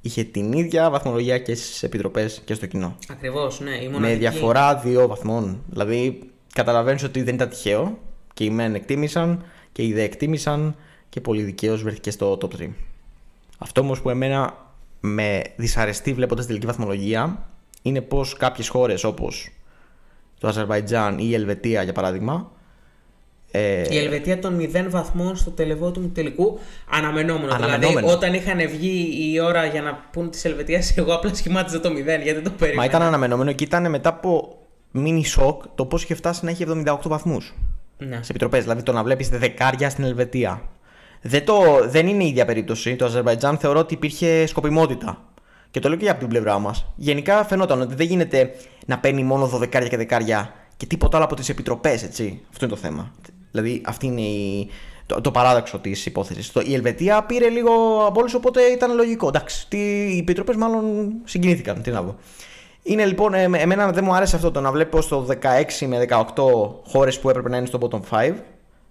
[0.02, 2.96] είχε την ίδια βαθμολογία και στις επιτροπές και στο κοινό.
[3.10, 3.76] Ακριβώς, ναι.
[3.76, 4.20] Η Με μοναδική...
[4.20, 5.64] διαφορά δύο βαθμών.
[5.70, 6.20] Δηλαδή,
[6.54, 7.98] καταλαβαίνεις ότι δεν ήταν τυχαίο
[8.34, 10.76] και οι μεν εκτίμησαν και οι δε εκτίμησαν
[11.10, 12.70] και πολύ δικαίως βρέθηκε στο top 3.
[13.58, 14.54] Αυτό όμως που εμένα
[15.00, 17.50] με δυσαρεστεί βλέποντας τελική βαθμολογία
[17.82, 19.50] είναι πω κάποιες χώρες όπως
[20.40, 22.52] το Αζερβαϊτζάν ή η Ελβετία για παράδειγμα.
[23.52, 27.54] Ε, Η Ελβετία των 0 βαθμών στο τελεβό του τελικού αναμενόμενο.
[27.54, 27.94] Αναμενόμενος.
[27.94, 31.90] Δηλαδή, όταν είχαν βγει η ώρα για να πούν της Ελβετίας, εγώ απλά σχημάτιζα το
[31.90, 32.82] 0 γιατί δεν το περίμενα.
[32.82, 34.58] Μα ήταν αναμενόμενο και ήταν μετά από
[34.92, 37.54] μίνι σοκ το πώς είχε φτάσει να έχει 78 βαθμούς.
[37.98, 38.16] Ναι.
[38.16, 38.62] σε επιτροπές.
[38.62, 40.62] Δηλαδή το να βλέπεις δεκάρια στην Ελβετία.
[41.22, 42.96] Δεν, το, δεν είναι η ίδια περίπτωση.
[42.96, 45.24] Το Αζερβαϊτζάν θεωρώ ότι υπήρχε σκοπιμότητα.
[45.72, 46.86] Και το λέω και από την πλευρά μας.
[46.96, 48.52] Γενικά φαινόταν ότι δεν γίνεται
[48.86, 52.42] να παίρνει μόνο δωδεκάρια και δεκάρια και τίποτα άλλο από τις επιτροπές, έτσι.
[52.52, 53.12] Αυτό είναι το θέμα.
[53.52, 54.70] Δηλαδή αυτή είναι η,
[55.06, 56.52] το, το παράδοξο της υπόθεσης.
[56.66, 57.72] Η Ελβετία πήρε λίγο
[58.06, 59.28] από όλους, οπότε ήταν λογικό.
[59.28, 59.78] Εντάξει, τι,
[60.14, 61.82] οι επιτροπές μάλλον συγκινήθηκαν.
[61.82, 62.16] Τι να πω.
[62.84, 66.24] Είναι λοιπόν, ε, εμένα δεν μου άρεσε αυτό το να βλέπω στο 16 με 18
[66.84, 68.34] χώρες που έπρεπε να είναι στο bottom 5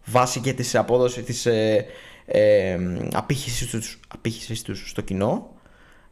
[0.05, 1.87] βάσει και της απόδοσης της ε,
[2.27, 2.79] ε,
[3.13, 5.51] απήχησης, τους, απήχησης τους στο κοινό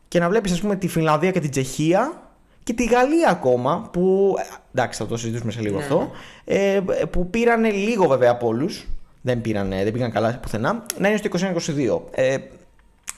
[0.09, 2.28] και να βλέπεις ας πούμε τη Φινλανδία και την Τσεχία
[2.69, 4.43] και τη Γαλλία ακόμα που, ε,
[4.75, 6.11] εντάξει θα το συζητήσουμε σε λίγο Ναι, αυτό
[6.45, 8.87] ε, που πήραν λίγο βέβαια από όλους
[9.21, 11.29] δεν, πήρανε, δεν πήγαν καλά πουθενά να είναι στο
[11.77, 12.37] 21-22 ε,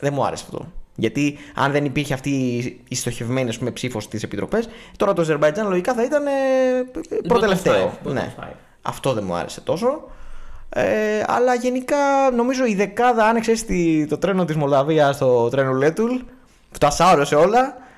[0.01, 0.67] δεν μου άρεσε αυτό.
[0.95, 2.31] Γιατί αν δεν υπήρχε αυτή
[2.89, 6.31] η στοχευμένη ας πούμε, ψήφος στις επιτροπές, τώρα το Αζερβαϊτζάν λογικά θα ήταν ε,
[7.29, 7.99] προτελευταίο.
[8.05, 8.35] five, bottom ναι.
[8.41, 8.55] five.
[8.83, 10.09] Αυτό δεν μου άρεσε τόσο.
[10.69, 11.97] Ε, αλλά γενικά
[12.37, 16.15] νομίζω η δεκάδα άνοιξε στη, το τρένο της Μολδαβίας στο τρένο Λέτουλ
[16.71, 17.89] που τα σάρωσε όλα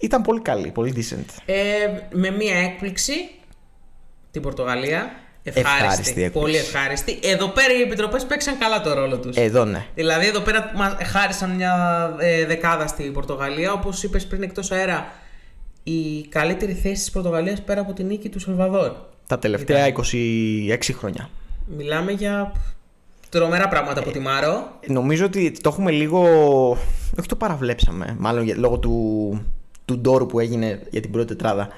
[0.00, 1.24] ήταν πολύ καλή, πολύ decent.
[1.46, 1.54] Ε,
[2.10, 3.12] με μία έκπληξη
[4.30, 5.10] την Πορτογαλία.
[5.42, 5.76] Ευχάριστη.
[5.84, 6.30] Ευχάριστη έκπληξη.
[6.38, 7.18] πολύ ευχάριστη.
[7.22, 9.36] Εδώ πέρα οι επιτροπές παίξαν καλά το ρόλο τους.
[9.36, 9.86] Εδώ ναι.
[9.94, 11.74] Δηλαδή εδώ πέρα μας χάρισαν μια
[12.18, 13.72] ε, δεκάδα στην Πορτογαλία.
[13.72, 15.06] Όπως είπες πριν εκτός αέρα,
[15.82, 18.92] η καλύτερη θέση της Πορτογαλίας πέρα από την νίκη του Σαλβαδόρ.
[19.26, 21.28] Τα τελευταία 26 χρόνια.
[21.66, 22.52] Μιλάμε για
[23.28, 24.78] τρομερά πράγματα από τη Μάρο.
[24.86, 26.20] Νομίζω ότι το έχουμε λίγο.
[27.18, 28.92] Όχι το παραβλέψαμε, μάλλον για- λόγω του,
[29.86, 31.68] του ντόρου που έγινε για την πρώτη τετράδα.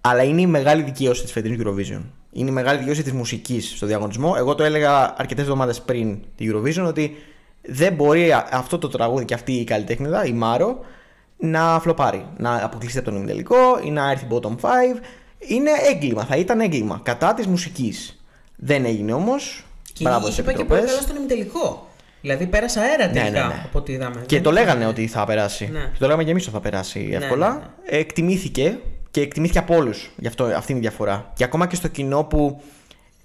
[0.00, 2.00] Αλλά είναι η μεγάλη δικαίωση της φετινής Eurovision.
[2.32, 4.34] Είναι η μεγάλη δικαίωση της μουσικής στο διαγωνισμό.
[4.36, 7.16] Εγώ το έλεγα αρκετές εβδομάδες πριν την Eurovision ότι
[7.62, 10.78] δεν μπορεί α- αυτό το τραγούδι και αυτή η καλλιτέχνηδα, η Μάρο,
[11.36, 12.26] να φλοπάρει.
[12.36, 15.00] Να αποκλειστεί από τον ημιτελικό ή να έρθει bottom 5.
[15.38, 18.22] Είναι έγκλημα, θα ήταν έγκλημα κατά της μουσικής.
[18.56, 19.64] Δεν έγινε όμως.
[19.92, 20.84] Και Μπράβο στις είχε πάει και επιτροπές.
[20.90, 21.89] πολύ καλά στον ημιτελικό.
[22.20, 23.62] Δηλαδή πέρασε αέρα τελικά ναι, ναι.
[23.64, 24.14] από ό,τι είδαμε.
[24.26, 25.68] Και Δεν το ήταν- λέγανε ότι θα περάσει.
[25.72, 25.80] Ναι.
[25.80, 27.48] Και το λέγαμε και εμείς ότι θα περάσει εύκολα.
[27.52, 27.64] ναι, ναι.
[27.84, 28.78] Ε, Εκτιμήθηκε
[29.10, 30.10] και εκτιμήθηκε από όλους.
[30.16, 31.32] Γι' αυτό αυτή είναι η διαφορά.
[31.34, 32.62] Και ακόμα και στο κοινό που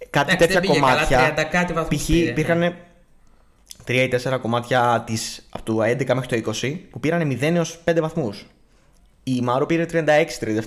[0.10, 1.34] κάτι Εντάξει, τέτοια δεν πήγε καλά, κομμάτια.
[1.46, 2.08] 30 κάτι βαθμούς π.χ.
[2.08, 2.30] πήρε, ναι.
[2.30, 2.76] υπήρχαν
[3.84, 7.80] τρία ή τέσσερα κομμάτια της, από το 11 μέχρι το 20 που πήραν 0 έως
[7.86, 8.46] 5 βαθμούς.
[9.24, 9.86] Η Μάρο πήρε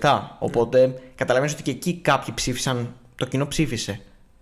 [0.00, 0.18] 36-37.
[0.38, 2.94] Οπότε καταλαβαίνεις ότι και εκεί κάποιοι ψήφισαν.
[3.14, 4.00] Το κοινό ψήφισε.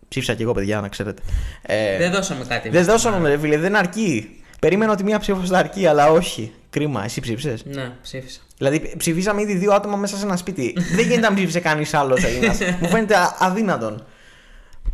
[0.08, 1.22] Ψήφισα και εγώ, παιδιά, να ξέρετε.
[1.62, 2.68] Ε, Δεν δώσαμε κάτι.
[2.68, 4.40] δεν δώσαμε, ρε φίλε, δεν αρκεί.
[4.60, 6.52] Περίμενα ότι μία ψήφος θα αρκεί, αλλά όχι.
[6.70, 7.64] Κρίμα, εσύ ψήφισες.
[7.64, 8.40] Ναι, ψήφισα.
[8.56, 10.72] Δηλαδή, ψηφίσαμε ήδη δύο άτομα μέσα σε ένα σπίτι.
[10.94, 12.58] δεν γίνεται να ψήφισε κανείς άλλος Έλληνας.
[12.80, 14.04] Μου φαίνεται α- αδύνατον.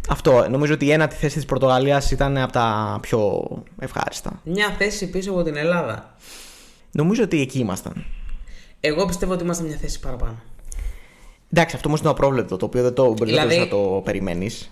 [0.09, 0.47] Αυτό.
[0.51, 3.49] Νομίζω ότι η ένατη θέση της Πορτογαλίας ήταν από τα πιο
[3.79, 4.41] ευχάριστα.
[4.45, 6.15] Μια θέση πίσω από την Ελλάδα.
[6.93, 8.05] Νομίζω ότι εκεί ήμασταν.
[8.81, 10.43] Εγώ πιστεύω ότι είμαστε μια θέση παραπάνω.
[11.53, 14.71] Εντάξει, αυτό όμως είναι απρόβλεπτο, το οποίο δεν το δεν Δηλαδή- μπορείς να το περιμένεις.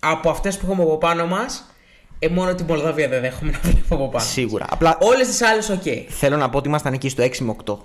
[0.00, 1.74] Από αυτές που έχουμε από πάνω μας,
[2.18, 4.24] ε, μόνο την Μολδαβία δεν δέχομαι να βλέπω από πάνω.
[4.24, 4.66] Σίγουρα.
[4.70, 5.82] Απλά Όλες τις άλλες, οκ.
[6.08, 7.76] θέλω να πω ότι ήμασταν εκεί στο 6 με 8.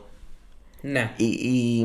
[0.82, 1.12] Ναι.
[1.17, 1.80] η, η,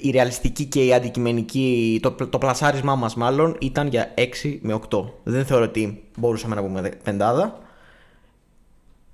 [0.00, 5.04] η ρεαλιστική και η αντικειμενική, το, το πλασάρισμά μας μάλλον ήταν για 6 με 8.
[5.22, 7.58] Δεν θεωρώ ότι μπορούσαμε να πούμε δε- πεντάδα.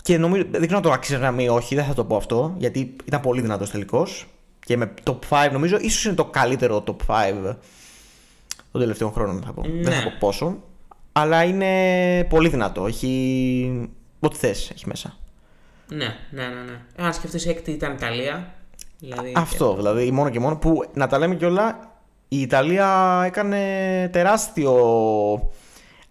[0.03, 2.97] Και νομίζω, δεν ξέρω αν το αξίζαμε ή όχι, δεν θα το πω αυτό, γιατί
[3.05, 4.27] ήταν πολύ δυνατός τελικός.
[4.67, 7.57] Και με top 5 νομίζω, ίσως είναι το καλύτερο top 5
[8.77, 9.63] των τελευταίων χρόνων θα πω.
[9.63, 10.03] Δεν θα Ναι.
[10.05, 10.57] πω πόσο.
[11.13, 15.17] Αλλά είναι πολύ δυνατό, έχει ό,τι θες έχει μέσα.
[15.89, 16.49] Ναι, ναι, ναι.
[16.49, 17.07] ναι.
[17.07, 18.55] Αν σκεφτείς η έκτη ήταν Ιταλία.
[18.99, 21.79] Δηλαδή, Αυτό δηλαδή, μόνο και μόνο που να τα λέμε κιόλα,
[22.29, 23.59] η Ιταλία έκανε
[24.13, 24.75] τεράστιο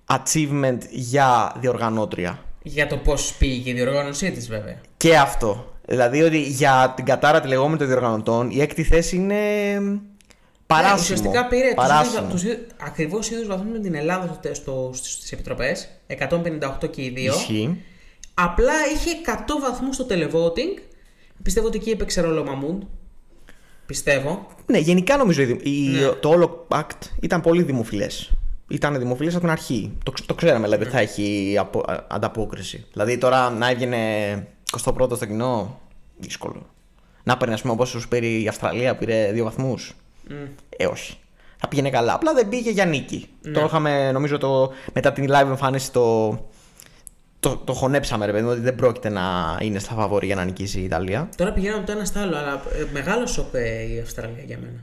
[0.05, 2.39] achievement για διοργανώτρια.
[2.63, 4.77] Για το πώς πήγε η διοργάνωσή της, βέβαια.
[4.97, 5.73] Και αυτό.
[5.87, 9.35] Δηλαδή ότι για την κατάρα τη λεγόμενη των διοργανωτών η έκτη θέση είναι
[10.67, 10.95] Παράσιμο.
[10.95, 12.27] Ναι, ουσιαστικά πήρε Παράσιμο.
[12.29, 17.09] τους, ίδιους- ακριβώς ίδιους βαθμούς με την Ελλάδα στο, στο, στις επιτροπές, 158 και οι
[17.09, 17.33] δύο.
[17.33, 17.81] Ισχύει.
[18.33, 20.81] Απλά είχε 100 βαθμούς στο televoting.
[21.43, 22.81] Πιστεύω ότι εκεί έπαιξε ρόλο ο Μαμούντ.
[23.85, 24.47] Πιστεύω.
[24.65, 26.07] Ναι, γενικά νομίζω η, η- Ναι.
[26.07, 28.31] το όλο act ήταν πολύ δημοφιλές.
[28.67, 29.97] Ήταν δημοφιλές από την αρχή.
[30.03, 32.85] Το, ξ- το ξέραμε δηλαδή ότι θα έχει απο, α- ανταπόκριση.
[32.91, 33.97] Δηλαδή τώρα να έβγαινε
[34.71, 35.79] 21ο στο κοινό,
[36.17, 36.65] δύσκολο.
[37.23, 39.95] Να παίρνει, ας πούμε, όπως σου πήρε η Αυστραλία, πήρε δύο βαθμούς.
[40.77, 41.17] Ε, όχι.
[41.57, 42.13] Θα πήγαινε καλά.
[42.13, 43.27] Απλά δεν πήγε για νίκη.
[43.53, 46.29] Το είχαμε, νομίζω, το, μετά την live εμφάνιση το,
[47.39, 50.43] το, το χωνέψαμε, ρε παιδί μου, ότι δεν πρόκειται να είναι στα φαβόρη για να
[50.43, 51.29] νικήσει η Ιταλία.
[51.35, 54.57] Τώρα πηγαίναμε από το ένα στο άλλο, αλλά ε, μεγάλο σοκ ε, η Αυστραλία για
[54.57, 54.79] μένα.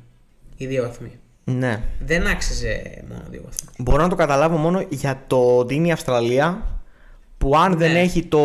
[0.57, 1.19] Οι δύο βαθμοί.
[1.45, 1.83] Ναι.
[2.01, 3.69] Δεν άξιζε μόνο δύο βαθμοί.
[3.79, 6.63] Μπορώ να το καταλάβω μόνο για το ότι είναι η Αυστραλία
[7.43, 8.01] που αν δεν Ναι.
[8.01, 8.39] έχει το.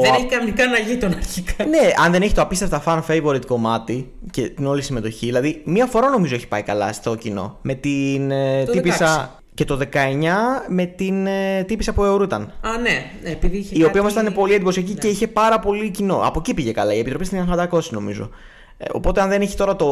[0.00, 1.64] Δεν έχει κανονικά να γείτον αρχικά.
[1.64, 5.26] Ναι, αν δεν έχει το απίστευτα fan favorite κομμάτι και την όλη συμμετοχή.
[5.26, 7.58] Δηλαδή, μία φορά νομίζω έχει πάει καλά στο κοινό.
[7.62, 9.36] Με την ε, Το τύπησα.
[9.54, 9.96] Και το 19
[10.68, 12.42] με την ε, τύπησα που αιωρούταν.
[12.42, 13.68] Α, ναι, ναι, επειδή είχε.
[13.74, 13.84] Η κάτι...
[13.84, 16.20] οποία όμως ήταν πολύ εντυπωσιακή και είχε πάρα πολύ κοινό.
[16.24, 16.94] Από εκεί πήγε καλά.
[16.94, 18.30] Η επιτροπή στην Αχαντακώση νομίζω.
[18.78, 19.88] Ε, οπότε αν δεν έχει τώρα το,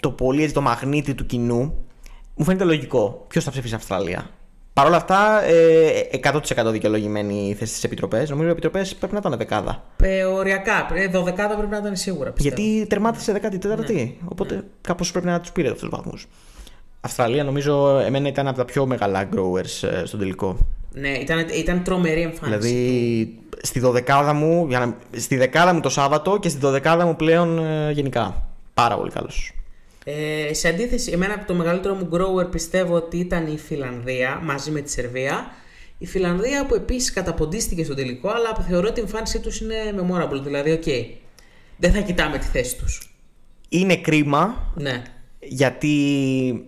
[0.00, 1.74] το πολύ έτσι, το μαγνήτη του κοινού,
[2.34, 3.24] μου φαίνεται λογικό.
[3.28, 4.30] Ποιος θα ψηφίσει Αυστραλία;
[4.74, 8.30] Παρ' όλα αυτά, ε, 100% δικαιολογημένη η θέση στις επιτροπές.
[8.30, 9.84] Νομίζω οι επιτροπές πρέπει να ήταν δεκάδα.
[10.02, 10.88] Ε, οριακά.
[10.94, 12.30] Ε, δωδεκάδα πρέπει να ήταν σίγουρα.
[12.30, 12.54] Πιστεύω.
[12.54, 13.94] Γιατί τερμάτισε 14η.
[13.94, 14.12] Ναι.
[14.24, 16.28] Οπότε κάπως πρέπει να τους πήρε αυτούς τους βαθμούς.
[17.00, 20.58] Αυστραλία νομίζω εμένα ήταν από τα πιο μεγάλα growers ε, στον τελικό.
[20.92, 22.58] Ναι, ήταν, ήταν τρομερή εμφάνιση.
[22.58, 27.16] Δηλαδή στη δωδεκάδα μου, για να, στη δεκάδα μου το Σάββατο και στη δωδεκάδα μου
[27.16, 28.46] πλέον ε, γενικά.
[28.74, 29.52] Πάρα πολύ καλός.
[30.04, 34.80] Ε, σε αντίθεση, εμένα το μεγαλύτερο μου grower πιστεύω ότι ήταν η Φιλανδία μαζί με
[34.80, 35.46] τη Σερβία.
[35.98, 40.40] Η Φιλανδία που επίσης καταποντίστηκε στο τελικό, αλλά θεωρώ ότι η εμφάνισή τους είναι memorable.
[40.44, 40.84] Δηλαδή, οκ,
[41.76, 43.10] δεν θα κοιτάμε τη θέση τους.
[43.68, 45.02] Είναι κρίμα Ναι.
[45.40, 46.64] γιατί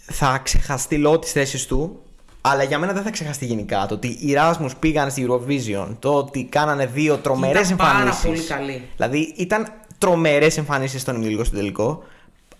[0.00, 2.02] θα ξεχαστεί λόγω της θέσης του
[2.40, 6.14] αλλά για μένα δεν θα ξεχαστεί γενικά το ότι οι Erasmus πήγαν στη Eurovision, το
[6.14, 8.24] ότι κάνανε δύο τρομερές Ήταν πάρα εμφανίσεις.
[8.24, 8.82] πολύ καλή.
[8.96, 9.66] Δηλαδή ήταν
[9.98, 12.02] τρομερές εμφανίσεις στον ημιλικό στο τελικό.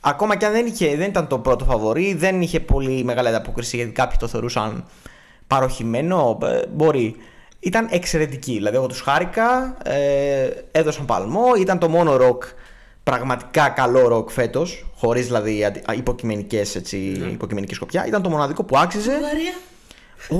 [0.00, 3.76] Ακόμα και αν δεν, είχε, δεν ήταν το πρώτο φαβορή, δεν είχε πολύ μεγάλη ανταπόκριση
[3.76, 4.84] γιατί κάποιοι το θεωρούσαν
[5.46, 6.38] παροχημένο.
[6.42, 7.16] ε, Μπορεί.
[7.60, 8.52] Ήταν εξαιρετική.
[8.52, 11.44] Δηλαδή, εγώ τους χάρηκα, ε, έδωσαν παλμό.
[11.60, 12.42] Ήταν το μόνο ροκ,
[13.02, 17.26] πραγματικά καλό ροκ φέτος, χωρίς δηλαδή αντι- α, υποκειμενικές, έτσι, Ναι.
[17.30, 18.06] υποκειμενική σκοπιά.
[18.06, 19.10] Ήταν το μοναδικό που άξιζε.
[19.12, 19.52] Βουλγαρία.
[20.28, 20.36] Ω,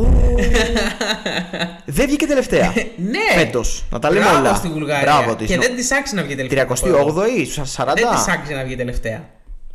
[1.85, 2.73] δεν βγήκε τελευταία.
[3.13, 3.39] Ναι!
[3.43, 3.85] Φέτος.
[3.91, 4.55] Να τα λέμε Μπράβο όλα.
[4.55, 5.03] στη Βουλγαρία.
[5.13, 5.47] Μπράβο της.
[5.49, 6.67] Και δεν της άξιζε να βγει τελευταία.
[6.67, 7.93] 38η, στου 40.
[7.95, 9.25] Δεν της άξιζε να βγει τελευταία.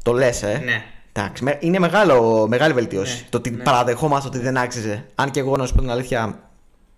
[0.06, 0.62] Το λες, ε.
[0.64, 0.84] Ναι.
[1.14, 3.16] Εντάξει, με- είναι μεγάλο, μεγάλη βελτίωση.
[3.22, 3.64] Ναι, Το ότι ναι.
[3.64, 5.06] παραδεχόμαστε ότι δεν άξιζε.
[5.16, 6.40] Αν και εγώ να σου πω την αλήθεια,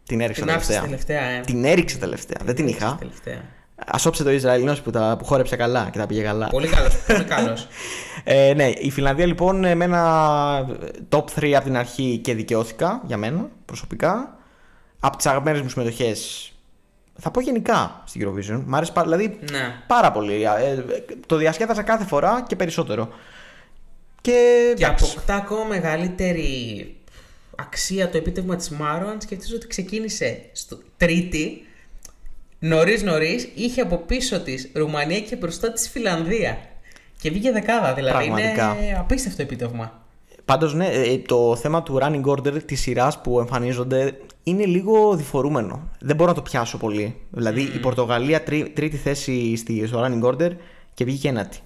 [0.05, 0.89] την έριξα Την άφησες τελευταία.
[0.89, 1.41] τελευταία, ε.
[1.41, 2.37] Την έριξε τελευταία.
[2.43, 2.95] Δεν την είχα.
[2.99, 3.41] Τελευταία.
[3.85, 6.47] Ασόψε το Ισραηλινός που, τα, που χόρεψε καλά και τα πήγε καλά.
[6.47, 6.95] Πολύ καλός.
[7.07, 7.67] πολύ καλός.
[8.23, 10.65] Ε, ναι, η Φιλανδία λοιπόν με ένα
[11.09, 14.37] top 3 από την αρχή και δικαιώθηκα για μένα προσωπικά.
[14.99, 16.51] Από τις αγαπημένες μου συμμετοχές.
[17.19, 18.61] Θα πω γενικά στην Eurovision.
[18.65, 19.73] Μ' άρεσε πάρα, δηλαδή, Ναι.
[19.87, 20.43] πάρα πολύ.
[20.43, 20.83] Ε,
[21.25, 23.09] το διασκέδασα κάθε φορά και περισσότερο.
[24.21, 24.31] Και,
[24.75, 25.11] Και εντάξει.
[25.11, 26.95] αποκτά ακόμα μεγαλύτερη
[27.55, 31.65] αξία το επίτευγμα της Μάρο αν σκεφτείς ότι ξεκίνησε στο τρίτη
[32.59, 36.57] νωρίς νωρίς είχε από πίσω της Ρουμανία και μπροστά της Φιλανδία
[37.21, 38.77] και βγήκε δεκάδα δηλαδή Πραγματικά.
[38.81, 40.01] είναι απίστευτο επίτευγμα
[40.45, 44.17] Πάντως ναι, ε, το θέμα του running order της σειράς που εμφανίζονται
[44.49, 45.89] είναι λίγο διφορούμενο.
[45.99, 47.15] Δεν μπορώ να το πιάσω πολύ.
[47.29, 50.51] Δηλαδή η Πορτογαλία τρί- τρίτη θέση στη, στο running order
[50.93, 51.57] και βγήκε ένατη.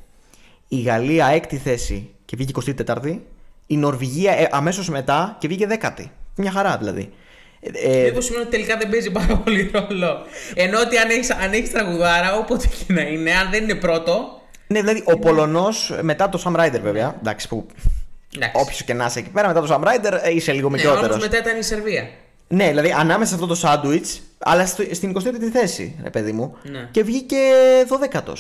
[0.68, 3.18] Η Γαλλία έκτη θέση και βγήκε 24η.
[3.68, 6.12] Η Νορβηγία ε, αμέσως μετά και βγήκε δέκατη.
[6.36, 7.10] Μια χαρά δηλαδή.
[7.60, 10.18] Ε, ε, Μήπως σημαίνει ότι τελικά δεν παίζει πάρα πολύ ρόλο
[10.54, 14.42] ενώ ότι αν έχεις, αν έχεις τραγουδάρα όποτε και να είναι αν δεν είναι πρώτο
[14.68, 17.66] ναι, δηλαδή ο Πολωνός μετά το Sam Ryder βέβαια, εντάξει που
[18.36, 18.62] εντάξει.
[18.62, 21.10] όποιος και να είσαι εκεί πέρα μετά το Sam Ryder ε, είσαι λίγο ναι, μικρότερος.
[21.10, 22.10] όμως μετά ήταν η Σερβία
[22.52, 26.56] Ναι, δηλαδή ανάμεσα σε αυτό το σάντουιτς, αλλά στο, στην 23η θέση, ρε παιδί μου.
[26.64, 26.88] Ναι.
[26.92, 27.38] Και βγήκε
[27.90, 28.34] 12ο.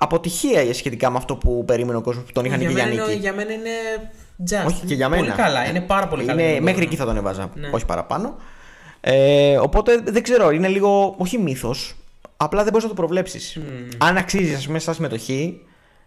[0.00, 2.94] Αποτυχία σχετικά με αυτό που περίμενε ο κόσμος που τον είχαν για και για μένα,
[2.94, 3.18] είναι- νίκη.
[3.18, 3.70] για μένα είναι
[4.50, 5.22] just Όχι και για μένα.
[5.22, 6.90] πολύ καλά είναι πάρα πολύ καλά Είναι, για τον μέχρι κόσμο.
[6.92, 7.50] εκεί θα τον έβαζα.
[7.54, 7.68] Ναι.
[7.72, 8.36] Όχι παραπάνω.
[9.00, 11.14] Ε, οπότε δεν ξέρω, είναι λίγο.
[11.18, 11.96] Όχι μύθος.
[12.36, 13.58] Απλά δεν μπορείς να το προβλέψεις.
[13.98, 15.60] Αν αξίζεις, ας πούμε, σαν συμμετοχή,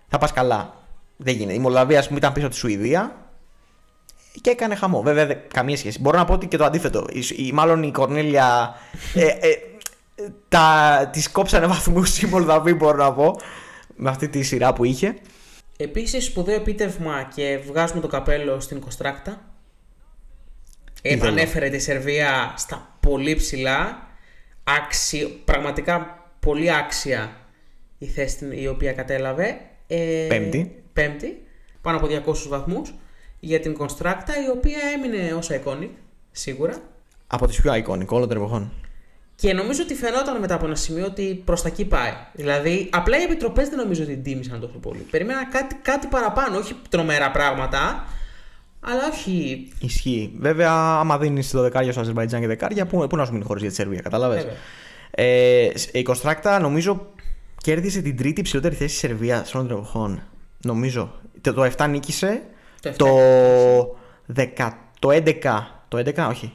[0.08, 0.74] θα πας καλά.
[1.18, 1.54] Δεν γίνεται.
[1.54, 3.16] Η Μολδαβία, ας πούμε, ήταν πίσω από τη Σουηδία
[4.42, 5.02] και έκανε χαμό.
[5.02, 6.00] Βέβαια, δε- καμία σχέση.
[6.02, 7.06] Μπορώ να πω ότι και το αντίθετο.
[7.10, 8.76] Η, η- μάλλον η Κορνέλια.
[9.14, 9.56] Ε, ε,
[10.50, 13.36] τα, της κόψανε βαθμούς οι Μολδαβοί, μπορώ να πω.
[13.96, 15.16] Με αυτή τη σειρά που είχε.
[15.78, 19.42] Επίσης, σπουδαίο επίτευγμα και βγάζουμε το καπέλο στην Κονστράκτα.
[21.02, 21.24] Ήθελα.
[21.24, 24.08] Επανέφερε τη Σερβία στα πολύ ψηλά.
[24.64, 27.32] Άξι, πραγματικά πολύ άξια
[27.98, 29.58] η θέση την- η οποία κατέλαβε.
[29.88, 30.84] Ε, Πέμπτη.
[30.94, 31.46] Πέμπτη.
[31.82, 32.94] πάνω από 200 βαθμούς
[33.44, 35.90] για την Konstrakta, η οποία έμεινε ως iconic,
[36.32, 36.78] σίγουρα.
[37.28, 38.72] Από τις πιο iconic όλων των εποχών.
[39.36, 42.12] Και νομίζω ότι φαινόταν μετά από ένα σημείο ότι προς τα εκεί πάει.
[42.34, 45.06] Δηλαδή, απλά οι επιτροπές δεν νομίζω ότι την τίμησαν τόσο πολύ.
[45.12, 48.08] Περίμενα κάτι, κάτι παραπάνω, όχι τρομερά πράγματα,
[48.80, 49.68] αλλά όχι.
[49.80, 50.34] Ισχύει.
[50.40, 53.62] Βέβαια, άμα δίνεις το δεκάρια στο Αζερμπαϊτζάν και δεκάρια, πού, πού να σου μείνει χώρος
[53.62, 54.58] για τη Σερβία, κατάλαβες; Βέβαια.
[55.12, 57.08] Ε, η Κονστράκτα νομίζω
[57.58, 60.24] κέρδισε την τρίτη υψηλότερη θέση τη Σερβίας όλων των εποχών.
[60.62, 61.12] Νομίζω.
[61.42, 62.42] Το, το 7 νίκησε.
[62.82, 63.96] Το Το,
[64.36, 65.24] 7 10, το 11.
[65.88, 66.54] Το 11, όχι.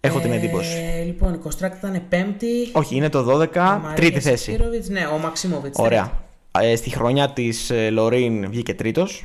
[0.00, 0.76] Έχω την εντύπωση.
[0.76, 2.68] Ε, λοιπόν, η Constracta ήταν πέμπτη.
[2.72, 4.52] Όχι, είναι το 12, Ο Μαρία τρίτη θέση.
[4.52, 5.78] Σπύροβιτς, ναι, ο Μαξίμοβιτς.
[5.78, 6.12] Ωραία.
[6.60, 9.24] Ε, στη χρονιά της Λωρίν βγήκε τρίτος.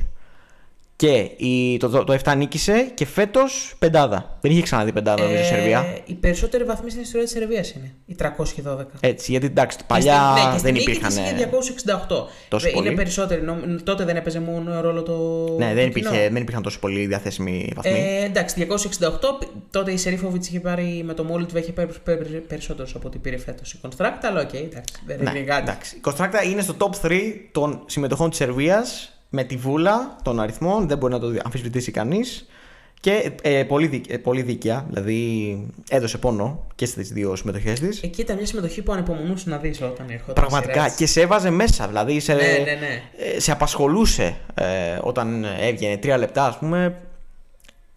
[1.00, 4.38] Και η, το, το, το 7 νίκησε και φέτος πεντάδα.
[4.40, 5.98] Δεν είχε ξαναδεί πεντάδα, νομίζω, η Σερβία.
[6.04, 7.92] Η περισσότερη βαθμή στην ιστορία της Σερβίας είναι.
[8.06, 8.84] Η 312.
[9.00, 11.08] Έτσι, γιατί εντάξει, παλιά Και στη- ναι, και στην δεν νίκη υπήρχαν.
[11.08, 12.26] της είχε 268.
[12.48, 12.94] τόσο Δε- είναι πολύ.
[12.94, 13.42] περισσότεροι.
[13.42, 15.12] νο- Τότε δεν έπαιζε μόνο ρόλο το.
[15.58, 16.08] Ναι, δεν, το κοινό.
[16.08, 17.92] υπήρχε, δεν υπήρχαν τόσο πολύ διαθέσιμοι βαθμοί.
[17.98, 19.38] Ε, εντάξει, 268.
[19.38, 21.88] π- Τότε η Σερίφοβιτς είχε πάρει με το Molitva είχε πάρει
[22.48, 24.94] περισσότερου από ό,τι πήρε φέτος η Konstrakta, αλλά οκ, εντάξει.
[25.06, 25.62] Δεν ναι, είναι κάτι.
[25.62, 25.96] εντάξει.
[25.96, 30.88] Η Κονστράκτα είναι στο top 3 των συμμετοχών της Σερβίας με τη βούλα των αριθμών.
[30.88, 32.48] Δεν μπορεί να το αμφισβητήσει κανείς.
[33.00, 38.02] Και ε, πολύ, δίκαια, πολύ δίκαια, δηλαδή έδωσε πόνο και στις δύο συμμετοχές της.
[38.02, 40.34] Εκεί ήταν μια συμμετοχή που ανυπομονούσες να δεις όταν ερχόταν.
[40.34, 40.94] Πραγματικά σειρές.
[40.94, 43.02] και σε έβαζε μέσα, δηλαδή σε, Ναι, ναι, ναι.
[43.34, 46.96] ε, σε απασχολούσε ε, όταν έβγαινε τρία λεπτά, ας πούμε.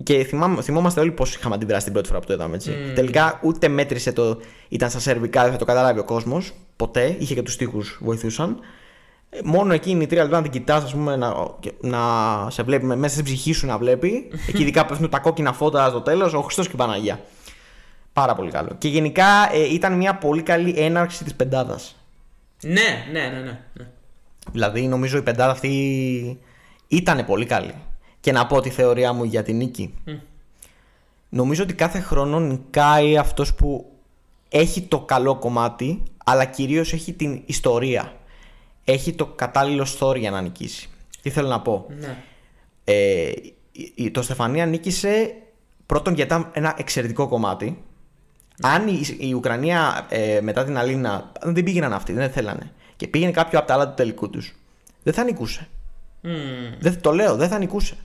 [0.03, 2.55] Και θυμάμαι, θυμόμαστε όλοι πώς είχαμε αντιδράσει την πρώτη φορά που το είδαμε.
[2.55, 2.71] Έτσι.
[2.95, 4.39] Τελικά ούτε μέτρησε το.
[4.69, 6.53] ήταν στα σερβικά, δεν θα το καταλάβει ο κόσμος.
[6.75, 7.15] Ποτέ.
[7.19, 8.59] Είχε και τους τοίχου βοηθούσαν.
[9.33, 11.99] Ε, Μόνο εκείνη η τρία λεπτά να την κοιτάς, ας πούμε, να, και- να
[12.49, 14.27] σε βλέπει με- μέσα στην ψυχή σου να βλέπει.
[14.49, 17.19] Εκεί ειδικά πέφτουν τα κόκκινα φώτα στο τέλος, ο Χριστός και η Παναγία.
[18.13, 18.69] Πάρα πολύ καλό.
[18.77, 21.95] Και γενικά ε, ήταν μια πολύ καλή έναρξη της πεντάδας.
[22.61, 22.71] Ναι,
[23.11, 23.59] ναι, ναι, ναι.
[23.73, 23.87] ναι.
[24.51, 26.39] Δηλαδή νομίζω η πεντάδα αυτή
[26.87, 27.73] ήταν πολύ καλή.
[28.19, 29.93] Και να πω τη θεωρία μου για την νίκη.
[31.29, 33.85] Νομίζω ότι κάθε χρόνο νικάει αυτός που
[34.49, 38.13] έχει το καλό κομμάτι, αλλά κυρίως έχει την ιστορία.
[38.83, 40.89] Έχει το κατάλληλο story για να νικήσει.
[41.21, 42.23] Τι θέλω να πω; ναι.
[42.83, 43.31] Ε,
[43.71, 45.33] η- η- το Στεφανία νίκησε
[45.85, 47.83] πρώτον γιατί ήταν ένα εξαιρετικό κομμάτι.
[48.61, 52.71] Αν η, η Ουκρανία ε, μετά την Αλίνα δεν πήγαιναν αυτοί, δεν θέλανε.
[52.95, 54.53] Και πήγαινε κάποιο από τα άλλα του τελικού τους.
[55.03, 55.67] Δεν θα νικούσε.
[56.21, 56.33] Μμμ.
[56.79, 57.95] Δεν, το λέω, δεν θα νικούσε.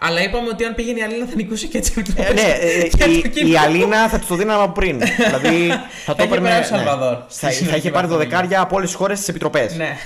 [0.00, 2.02] Αλλά είπαμε ότι αν πήγαινε η Αλίνα θα νικούσε και έτσι.
[2.16, 3.48] Ε, ναι, ε, Και το η, κοινό.
[3.52, 4.98] η Αλίνα θα τους το δίναμε από πριν.
[4.98, 5.68] δηλαδή
[6.04, 6.48] θα το είχε έπαιρνε.
[6.48, 8.30] περάσει ο Σαλβαδόρ στη θα, θα συνολική είχε πάρει βαθμολογία.
[8.36, 9.76] δωδεκάρια από όλες τις χώρες τη επιτροπές.
[9.76, 9.96] Ναι.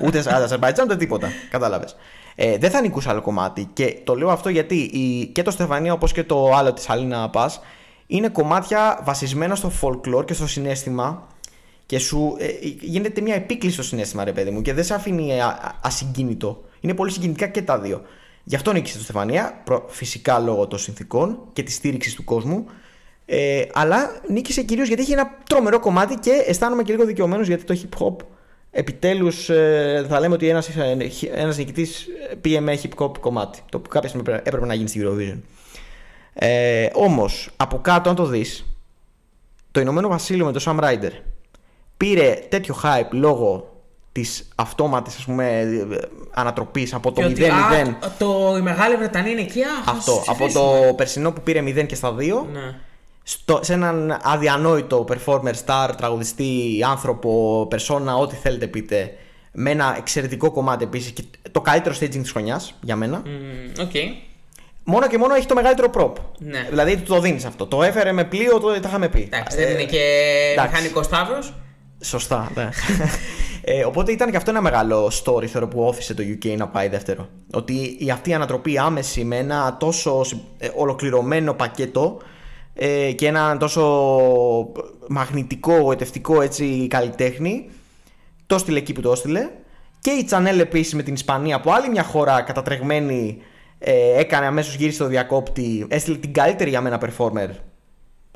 [0.00, 1.32] Ούτε Αζερβαϊτζάν ούτε τίποτα.
[1.50, 1.96] Κατάλαβες.
[2.34, 3.68] Ε, δεν θα νικούσε άλλο κομμάτι.
[3.72, 7.30] Και το λέω αυτό γιατί η, και το Στεφανία όπως και το άλλο της Αλίνα
[7.30, 7.60] Πας
[8.06, 11.26] είναι κομμάτια βασισμένα στο folklore και στο συνέστημα.
[11.86, 12.46] Και σου ε,
[12.80, 16.62] γίνεται μια επίκληση στο συνέστημα, ρε παιδί μου, και δεν σε αφήνει α- α- ασυγκίνητο.
[16.80, 18.02] Είναι πολύ συγκινητικά και τα δύο.
[18.44, 22.64] Γι' αυτό νίκησε το Στεφανία, προ- φυσικά λόγω των συνθήκων και της στήριξης του κόσμου.
[23.26, 27.64] Ε, αλλά νίκησε κυρίως γιατί είχε ένα τρομερό κομμάτι και αισθάνομαι και λίγο δικαιωμένος γιατί
[27.64, 28.16] το hip hop
[28.70, 29.44] επιτέλους
[30.08, 30.68] θα λέμε ότι ένας
[31.32, 32.06] ένας νικητής
[32.40, 33.60] πήγε με hip hop κομμάτι.
[33.68, 35.38] Το που κάποια στιγμή έπρεπε- έπρεπε να γίνει στη Eurovision.
[36.34, 38.66] Ε, Όμως, από κάτω, αν το δεις,
[39.70, 41.10] το Ηνωμένο Βασίλειο με το Sam Ryder
[41.96, 43.71] πήρε τέτοιο hype λόγω
[44.12, 45.26] της αυτόματης
[46.30, 47.32] ανατροπής από το 0-0.
[47.34, 49.62] Και ότι, α, το, η Μεγάλη Βρετανία είναι εκεί.
[49.62, 50.12] Α, Αυτό.
[50.12, 50.86] θα Από ψηφίσουμε.
[50.88, 52.60] το περσινό που πήρε 0 και στα 2 Ναι.
[53.22, 59.12] στο, σε έναν αδιανόητο performer, star, τραγουδιστή, άνθρωπο, περσόνα, ό,τι θέλετε πείτε.
[59.52, 63.22] Με ένα εξαιρετικό κομμάτι επίσης και το καλύτερο staging της χρονιάς για μένα.
[63.26, 63.92] Μμμ, Οκ.
[64.84, 66.12] Μόνο και μόνο έχει το μεγαλύτερο prop.
[66.38, 66.66] Ναι.
[66.68, 67.66] Δηλαδή του το δίνεις αυτό.
[67.66, 69.28] Το έφερε με πλοίο, το, τα είχαμε πει.
[69.32, 70.00] Εντάξει, Ε, δεν είναι και
[70.52, 70.70] εντάξει.
[70.72, 71.38] μηχανικός Σταύρο.
[72.02, 72.68] Σωστά, ναι.
[73.62, 76.88] ε, οπότε ήταν και αυτό ένα μεγάλο story θεωρώ που ώθησε το UK να πάει
[76.88, 77.28] δεύτερο.
[77.52, 82.18] Ότι η αυτή η ανατροπή άμεση με ένα τόσο συ- ε, ολοκληρωμένο πακέτο
[82.74, 83.82] ε, και ένα τόσο
[85.08, 87.70] μαγνητικό, γοητευτικό έτσι καλλιτέχνη
[88.46, 89.48] το έστειλε εκεί που το έστειλε.
[90.00, 93.38] Και η Channel επίσης με την Ισπανία από άλλη μια χώρα κατατρεγμένη
[93.78, 95.86] ε, έκανε αμέσως γύρισε στο διακόπτη.
[95.88, 97.48] Έστειλε την καλύτερη για μένα performer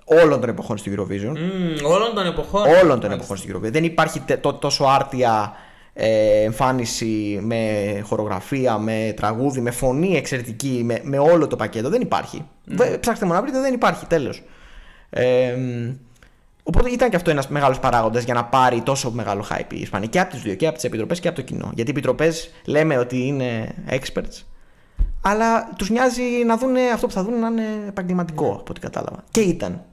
[0.09, 1.33] όλων των εποχών στη Eurovision.
[1.38, 2.62] Μμμ, Όλων των εποχών.
[2.83, 3.71] Όλων των εποχών στην Eurovision.
[3.73, 5.53] Δεν υπάρχει τε- τό- τόσο άρτια
[5.92, 7.61] ε, εμφάνιση με
[8.05, 11.88] χορογραφία, με τραγούδι, με φωνή εξαιρετική, με, με όλο το πακέτο.
[11.88, 12.47] Δεν υπάρχει.
[12.64, 14.07] Βε- Ψάξτε μόνο να βρείτε, δεν υπάρχει.
[14.07, 14.42] Τέλος.
[15.11, 15.90] Ε, μ,
[16.62, 20.09] οπότε ήταν και αυτό ένας μεγάλος παράγοντας για να πάρει τόσο μεγάλο hype η Ισπανία
[20.09, 21.71] και από τις δύο, και από τις επιτροπές και από το κοινό.
[21.75, 24.42] Γιατί οι επιτροπές λέμε ότι είναι experts,
[25.23, 29.25] αλλά τους νοιάζει να δουν αυτό που θα δουν να είναι επαγγελματικό από ό,τι κατάλαβα.
[29.31, 29.85] Και ήταν.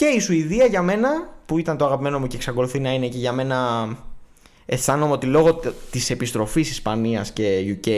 [0.00, 1.08] Και η Σουηδία για μένα,
[1.46, 3.88] που ήταν το αγαπημένο μου και εξακολουθεί να είναι και για μένα,
[4.66, 7.88] αισθάνομαι ότι λόγω τε- της επιστροφής Ισπανίας και UK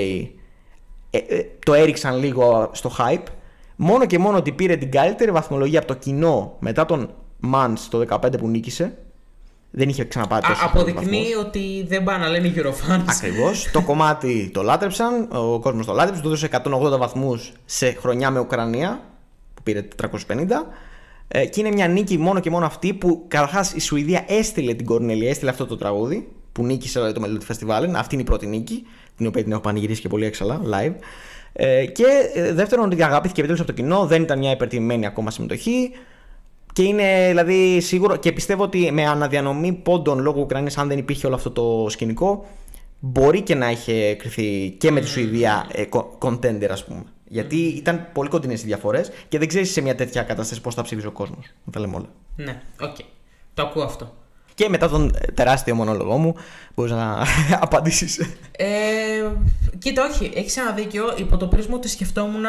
[1.10, 3.26] ε, ε, το έριξαν λίγο στο hype.
[3.76, 8.04] Μόνο και μόνο ότι πήρε την καλύτερη βαθμολογία από το κοινό μετά τον Μαντ το
[8.08, 8.98] 15 που νίκησε.
[9.70, 13.04] Δεν είχε ξαναπάει Α, τόσο αποδεικνύει ότι δεν πάνε να λένε Eurofans.
[13.06, 13.70] Ακριβώς.
[13.72, 18.38] το κομμάτι το λάτρεψαν, ο κόσμος το λάτρεψε, του έδωσε 180 βαθμούς σε χρονιά με
[18.40, 19.00] Ουκρανία,
[19.54, 20.08] που πήρε 450.
[21.34, 24.86] Ε, και είναι μια νίκη μόνο και μόνο αυτή που καταρχάς η Σουηδία έστειλε την
[24.86, 27.88] Κορνέλια, έστειλε αυτό το τραγούδι που νίκησε δηλαδή, το Melody Festival.
[27.94, 30.94] Αυτή είναι η πρώτη νίκη, την οποία την έχω πανηγυρίσει και πολύ έξαλα, live.
[31.52, 35.30] Ε, και ε, δεύτερον, ότι αγαπήθηκε επιτέλους από το κοινό, δεν ήταν μια υπερτιμημένη ακόμα
[35.30, 35.90] συμμετοχή.
[36.72, 41.26] Και είναι δηλαδή σίγουρο και πιστεύω ότι με αναδιανομή πόντων λόγω Ουκρανίας αν δεν υπήρχε
[41.26, 42.44] όλο αυτό το σκηνικό
[42.98, 47.02] μπορεί και να είχε κριθεί και με τη Σουηδία ε, κο- contender ας πούμε.
[47.32, 50.82] Γιατί ήταν πολύ κοντινές οι διαφορές και δεν ξέρεις σε μια τέτοια κατάσταση πώς θα
[50.82, 51.46] ψήφιζε ο κόσμος.
[51.64, 52.08] Να τα λέμε όλα.
[52.36, 52.96] Ναι, οκ.
[53.54, 54.14] Το ακούω αυτό.
[54.54, 56.34] Και μετά τον ε, τεράστιο μονόλογο μου
[56.74, 57.26] μπορείς να
[57.66, 58.18] απαντήσεις.
[58.56, 58.66] Ε,
[59.78, 62.44] κοίτα, όχι, έχει ένα δίκιο υπό το πρίσμα ότι σκεφτόμουν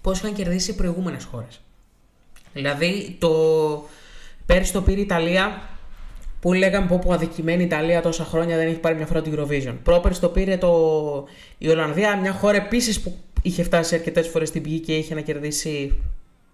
[0.00, 1.60] πώς είχαν κερδίσει οι προηγούμενες χώρες.
[2.52, 3.30] Δηλαδή, το...
[4.46, 5.62] πέρυσι το πήρε η Ιταλία
[6.40, 9.30] που λέγαμε πω, πω αδικημένη η Ιταλία τόσα χρόνια δεν έχει πάρει μια φορά το
[9.34, 9.74] Eurovision.
[9.82, 10.70] Πρόπερσι το πήρε το...
[11.58, 15.20] η Ολλανδία, μια χώρα επίσης που είχε φτάσει αρκετές φορές στην πηγή και είχε να
[15.20, 16.02] κερδίσει.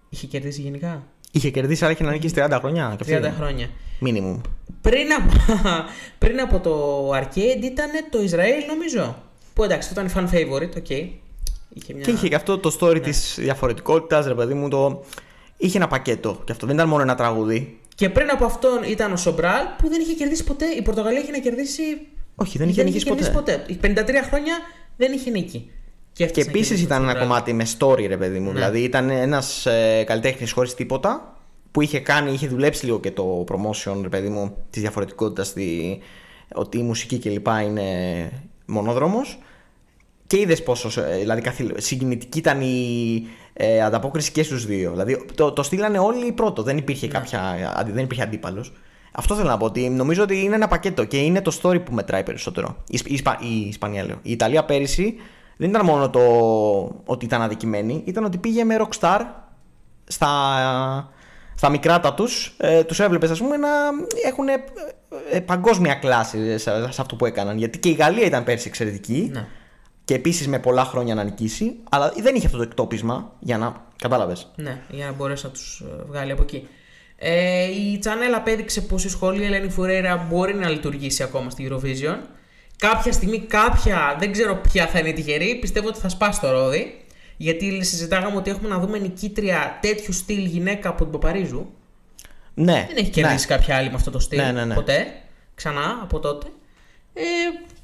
[0.09, 2.95] Είχε κερδίσει γενικά; Είχε κερδίσει αλλά είχε να νικήσει 30 χρόνια.
[2.97, 3.35] και 30 αυτή.
[3.37, 3.69] χρόνια.
[4.05, 4.41] Minimum.
[4.81, 5.33] Πριν από,
[6.23, 9.23] πριν από το Arcade ήταν το Ισραήλ νομίζω.
[9.53, 10.89] Που εντάξει, αυτό ήταν fan favorite, OK.
[10.89, 12.03] Είχε μια...
[12.03, 15.03] Και είχε και αυτό το story της διαφορετικότητας, ρε παιδί μου, το...
[15.57, 17.79] Είχε ένα πακέτο και αυτό δεν ήταν μόνο ένα τραγούδι.
[17.95, 20.65] Και πριν από αυτόν ήταν ο Σομπράλ που δεν είχε κερδίσει ποτέ.
[20.65, 21.83] Η Πορτογαλία είχε να κερδίσει.
[22.35, 23.29] Όχι, δεν είχε νικήσει ποτέ.
[23.29, 23.63] ποτέ.
[23.67, 23.95] Οι 53
[24.29, 24.57] χρόνια
[24.97, 25.71] δεν είχε νίκη.
[26.13, 27.27] Και έφτασε να επίσης κερδίσει ήταν τον ένα Σομπράλ.
[27.27, 28.47] κομμάτι με story, ρε παιδί μου.
[28.47, 28.53] Ναι.
[28.53, 31.37] Δηλαδή ήταν ένας ε, καλλιτέχνης χωρίς τίποτα
[31.71, 35.53] που είχε κάνει, είχε δουλέψει λίγο και το promotion, ρε παιδί μου, της διαφορετικότητας,
[36.55, 37.47] ότι η μουσική κλπ.
[37.65, 37.83] είναι
[38.65, 39.37] μονόδρομος.
[40.27, 43.23] Και είδες πόσο ε, δηλαδή, καθήλ- συγκινητική ήταν η
[43.53, 44.91] ε, ανταπόκριση και στους δύο.
[44.91, 46.63] Δηλαδή το, το στείλανε όλοι πρώτο.
[46.63, 47.41] Δεν υπήρχε, κάποια,
[47.75, 48.73] αντι- δεν υπήρχε αντίπαλος.
[49.11, 49.65] Αυτό θέλω να πω.
[49.65, 52.75] Ότι νομίζω ότι είναι ένα πακέτο και είναι το story που μετράει περισσότερο.
[52.77, 54.19] Η, Ισ- η, Ισπα- η Ισπανία λέω.
[54.21, 55.15] Η Ιταλία πέρυσι
[55.57, 56.19] δεν ήταν μόνο το
[57.05, 59.19] ότι ήταν αδικημένη, ήταν ότι πήγε με rockstar
[60.07, 60.29] στα,
[61.55, 62.55] στα μικράτα τους.
[62.57, 63.69] Ε, τους έβλεπες, ας πούμε, να
[64.27, 64.63] έχουν ε,
[65.31, 67.57] ε, παγκόσμια κλάση σε, σε αυτό που έκαναν.
[67.57, 69.47] Γιατί και η Γαλλία ήταν πέρσι εξαιρετική Ναι.
[70.05, 73.81] και επίσης με πολλά χρόνια να νικήσει, αλλά δεν είχε αυτό το εκτόπισμα για να.
[74.01, 74.51] Κατάλαβες.
[74.55, 76.67] Ναι, για να μπορέσει να τους βγάλει από εκεί.
[77.15, 82.17] Ε, η Τσάνελ απέδειξε πως η σχολή Ελένη Φουρέιρα μπορεί να λειτουργήσει ακόμα στη Eurovision.
[82.77, 86.51] Κάποια στιγμή, κάποια, δεν ξέρω ποια θα είναι η τυχερή, πιστεύω ότι θα σπάσει το
[86.51, 86.97] ρόδι.
[87.37, 91.67] Γιατί συζητάγαμε ότι έχουμε να δούμε νικήτρια τέτοιου στυλ γυναίκα από την Παπαρίζου.
[92.53, 92.85] Ναι.
[92.87, 94.73] Δεν έχει κερδίσει κάποια άλλη με αυτό το στυλ Ναι, ναι, ναι.
[94.73, 95.05] ποτέ.
[95.55, 96.47] Ξανά από τότε.
[97.13, 97.23] Ε,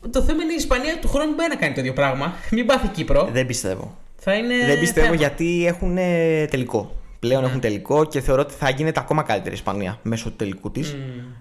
[0.09, 2.33] το θέμα είναι η Ισπανία του χρόνου μπορεί να κάνει το ίδιο πράγμα.
[2.51, 3.29] Μην πάθει Κύπρο.
[3.31, 3.97] Δεν πιστεύω.
[4.15, 4.65] Θα είναι.
[4.65, 5.17] δεν πιστεύω θέμα.
[5.17, 6.98] γιατί έχουν ε, τελικό.
[7.19, 7.47] Πλέον Ναι.
[7.47, 10.95] έχουν τελικό και θεωρώ ότι θα γίνεται ακόμα καλύτερη η Ισπανία μέσω του τελικού της.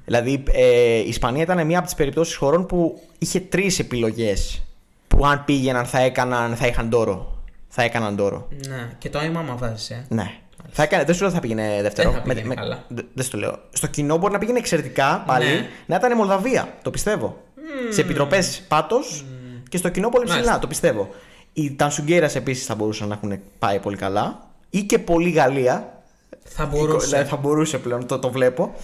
[0.05, 4.63] Δηλαδή, ε, η Ισπανία ήταν μία από τις περιπτώσεις χωρών που είχε τρεις επιλογές
[5.09, 7.37] που αν πήγαιναν θα έκαναν, θα είχαν τόρο.
[7.69, 8.49] Θα έκαναν τόρο.
[8.69, 10.05] Ναι, και το άμα βάζεις, ε.
[10.09, 10.31] Ναι.
[10.71, 12.11] Θα έκανε, δεν σου λέω ότι θα πήγαινε δεύτερο.
[12.11, 12.85] Δεν θα πήγαινε καλά.
[12.89, 13.59] δε- δεν σου το λέω.
[13.73, 15.45] Στο κοινό μπορεί να πήγαινε εξαιρετικά πάλι.
[15.45, 15.67] Ναι.
[15.87, 16.69] Να ήταν Μολδαβία.
[16.83, 17.43] Το πιστεύω.
[17.91, 19.25] Σε επιτροπές πάτος
[19.69, 20.39] και στο κοινό πολύ ψηλά.
[20.39, 20.59] Μάλιστα.
[20.61, 21.09] Το πιστεύω.
[21.53, 24.48] Οι Τανσουγκέρας επίσης θα μπορούσαν να έχουν πάει πολύ καλά.
[24.71, 26.03] Ή και πολύ Γαλλία.
[26.45, 27.07] Θα μπορούσε.
[27.07, 28.75] Δηλαδή, θα μπορούσε πλέον, το, το βλέπω.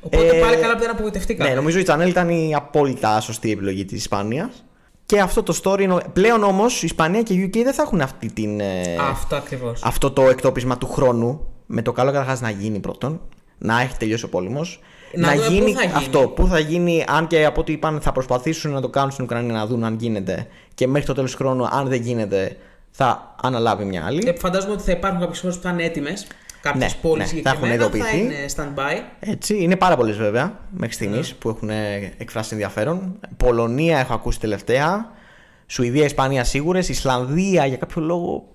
[0.00, 1.48] Οπότε Ε, πάλι καλά που δεν απογοητευτήκαμε.
[1.48, 4.64] Ναι, νομίζω η Τσανέλ ήταν η απόλυτα σωστή επιλογή της Ισπανίας.
[5.06, 5.80] Και αυτό το story.
[5.80, 8.60] είναι- Πλέον όμως η Ισπανία και η UK δεν θα έχουν αυτή την.
[8.60, 9.80] ε, Αυτό ακριβώς.
[9.84, 11.46] αυτό το εκτόπισμα του χρόνου.
[11.66, 13.20] Με το καλό καταρχάς να γίνει πρώτον.
[13.58, 14.80] Να έχει τελειώσει ο πόλεμος.
[15.14, 15.92] Να δούμε πού θα γίνει.
[15.96, 16.20] αυτό.
[16.28, 19.52] Πού θα γίνει, αν και από ό,τι είπαν θα προσπαθήσουν να το κάνουν στην Ουκρανία
[19.52, 20.46] να δουν αν γίνεται.
[20.74, 22.56] Και μέχρι το τέλος του χρόνου, αν δεν γίνεται,
[22.94, 24.22] θα αναλάβει μια άλλη.
[24.28, 26.26] Ε, φαντάζομαι ότι θα υπάρχουν κάποιες χώρες που θα είναι έτοιμες.
[26.62, 28.34] Κάποιες Ναι, πόλεις ναι, θα συγκεκριμένα έχουν θα, ειδοποιηθεί.
[28.34, 29.02] είναι stand-by.
[29.20, 31.36] Έτσι, είναι πάρα πολλές βέβαια μέχρι στιγμής Ναι.
[31.38, 33.18] που έχουν ε, εκφράσει ενδιαφέρον.
[33.36, 35.10] Πολωνία έχω ακούσει τελευταία.
[35.66, 36.88] Σουηδία, Ισπανία σίγουρες.
[36.88, 38.46] Ισλανδία για κάποιο λόγο.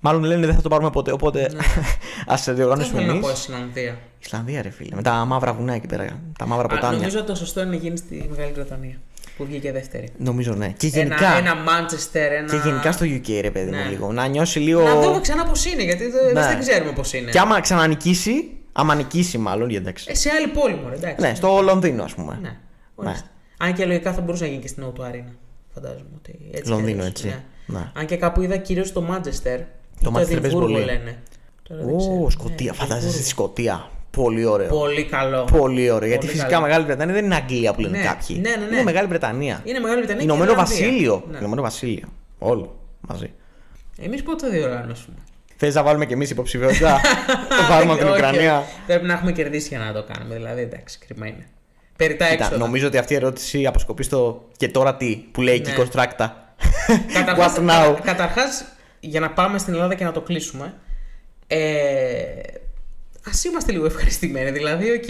[0.00, 1.12] Μάλλον λένε δεν θα το πάρουμε ποτέ.
[1.12, 1.50] Οπότε
[2.26, 3.26] ας Δεν διοργανώσουμε θέλω να εμείς.
[3.26, 3.98] πω Ισλανδία.
[4.18, 4.94] Ισλανδία, ρε φίλε.
[4.96, 6.06] Με τα μαύρα βουνά εκεί πέρα.
[6.38, 6.96] Τα μαύρα Α, ποτάμια.
[6.98, 8.96] νομίζω ότι το σωστό είναι να γίνει στη Μεγάλη Βρετανία.
[9.36, 10.08] Που βγήκε δεύτερη.
[10.18, 10.68] Νομίζω ναι.
[10.68, 12.50] Και γενικά, Ένα, ένα Manchester, ένα.
[12.50, 13.84] και γενικά στο UK, ρε παιδί μου, Ναι.
[13.88, 14.12] λίγο.
[14.12, 14.82] Να νιώσει λίγο.
[14.82, 16.40] Να δούμε ξανά πώς είναι, γιατί εμεί Ναι.
[16.46, 17.30] δεν ξέρουμε πώς είναι.
[17.30, 20.06] Και άμα ξανανικήσει, άμα νικήσει μάλλον, γιατί εντάξει.
[20.10, 21.26] Ε, σε άλλη πόλη μου, εντάξει.
[21.28, 22.38] Ναι, στο Λονδίνο, ας πούμε.
[22.42, 22.56] Ναι.
[22.94, 23.26] ορίστε.
[23.58, 25.32] Αν και λογικά θα μπορούσε να γίνει και στην Auto Arena.
[25.74, 26.70] Φαντάζομαι ότι έτσι.
[26.70, 27.26] Λονδίνο, κι αλλιώς, έτσι.
[27.26, 27.78] Ναι.
[27.78, 27.90] Ναι.
[27.94, 29.58] Αν και κάπου είδα κυρίως το Manchester.
[30.02, 30.84] Το ή Manchester παίζει Εδιμβούργο πολύ.
[30.84, 31.16] λένε.
[31.68, 32.22] Τώρα δεν ξέρω.
[32.24, 32.70] Ω, Σκοτία.
[32.70, 33.10] Ναι, Φαντάζεσαι Εδιμβούργο.
[33.20, 33.90] στη Σκοτία.
[34.22, 34.68] Πολύ ωραίο.
[34.68, 35.44] Πολύ καλό.
[35.44, 36.08] Πολύ ωραίο.
[36.08, 36.62] Γιατί Πολύ φυσικά καλό.
[36.66, 38.38] Μεγάλη Βρετανία δεν είναι Αγγλία που λένε Ναι, κάποιοι.
[38.42, 38.74] ναι, ναι, ναι.
[38.74, 39.60] Είναι Μεγάλη Βρετανία.
[39.64, 40.24] Είναι Μεγάλη Βρετανία.
[40.24, 40.76] και Ηνωμένο Ιρλανδία.
[40.86, 41.24] Βασίλειο.
[41.30, 41.38] Ναι.
[41.38, 42.08] Ηνωμένο Βασίλειο.
[42.38, 42.78] Όλο.
[43.00, 43.30] μαζί.
[44.00, 45.16] Εμείς πότε θα διοργανώσουμε;
[45.56, 47.00] Θες να βάλουμε κι εμείς υποψηφιότητα;
[47.48, 50.34] το βάλουμε από την Όχι, Ουκρανία; Πρέπει να έχουμε κερδίσει για να το κάνουμε.
[50.34, 51.46] Δηλαδή, εντάξει, κρίμα είναι.
[51.96, 52.56] Περί τα Κοίτα, έξοδα.
[52.64, 55.70] νομίζω ότι αυτή η ερώτηση αποσκοπεί στο και τώρα τι που λέει Ναι.
[55.70, 56.54] η Κονστράκτα.
[57.12, 57.64] Καταρχάς, What now?
[57.66, 58.64] κατα- καταρχάς,
[59.00, 60.74] για να πάμε στην Ελλάδα και να το κλείσουμε,
[61.46, 61.58] ε,
[63.30, 64.50] ας είμαστε λίγο ευχαριστημένοι.
[64.50, 65.08] Δηλαδή, οκ.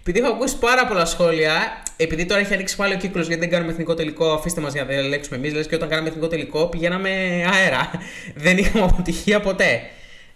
[0.00, 1.52] Επειδή έχω ακούσει πάρα πολλά σχόλια,
[1.96, 4.82] επειδή τώρα έχει ανοίξει πάλι ο κύκλος γιατί δεν κάνουμε εθνικό τελικό, αφήστε μας για
[4.82, 5.52] να διαλέξουμε εμείς.
[5.52, 7.10] Λες και όταν κάναμε εθνικό τελικό πηγαίναμε
[7.52, 7.90] αέρα.
[8.44, 9.80] δεν είχαμε αποτυχία ποτέ.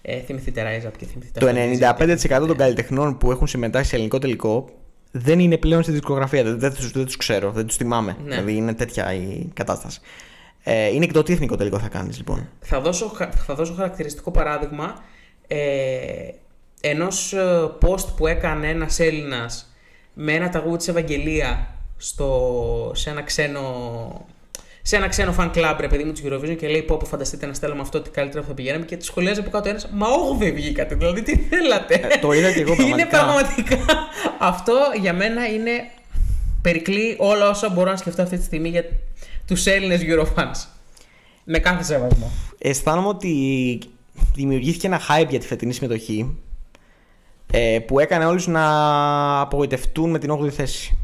[0.03, 1.41] Ε, θυμηθείτε Rise Up και θυμηθείτε.
[1.41, 1.47] Το
[1.89, 4.69] αυτό που 95% των καλλιτεχνών που έχουν συμμετάσχει σε ελληνικό τελικό
[5.11, 6.43] δεν είναι πλέον στη δισκογραφία.
[6.43, 8.17] Δεν, δεν, τους, δεν τους ξέρω, δεν τους θυμάμαι.
[8.25, 8.31] Ναι.
[8.31, 10.01] Δηλαδή είναι τέτοια η κατάσταση.
[10.63, 12.49] Ε, είναι και το τι εθνικό τελικό θα κάνεις λοιπόν.
[12.61, 15.05] Θα δώσω, χα- θα δώσω χαρακτηριστικό παράδειγμα
[15.47, 15.57] ε,
[16.89, 19.75] ενός ε, post που έκανε ένας Έλληνας
[20.15, 24.27] με ένα ταγούδι της Ευαγγελία στο, σε ένα ξένο
[24.83, 27.47] σε ένα ξένο fan club, ρε παιδί μου, της Eurovision και λέει: Πω, πω φανταστείτε
[27.47, 28.85] να στέλνουμε αυτό, τι καλύτερα που θα πηγαίναμε.
[28.85, 30.95] Και τη σχολιάζει από κάτω ένας: Μα όχι, δεν βγήκατε.
[30.95, 31.95] Δηλαδή, τι θέλατε.
[31.95, 33.77] Ε, το είδα και εγώ είναι πραγματικά.
[33.77, 34.09] πραγματικά.
[34.39, 35.71] αυτό για μένα είναι.
[36.63, 38.85] Περικλεί όλα όσα μπορώ να σκεφτώ αυτή τη στιγμή για
[39.47, 40.67] τους Έλληνες Eurofans.
[41.45, 42.31] Με κάθε σεβασμό.
[42.59, 43.79] Αισθάνομαι ότι
[44.35, 46.37] δημιουργήθηκε ένα hype για τη φετινή συμμετοχή
[47.51, 50.99] ε, που έκανε όλους να απογοητευτούν με την 8η θέση.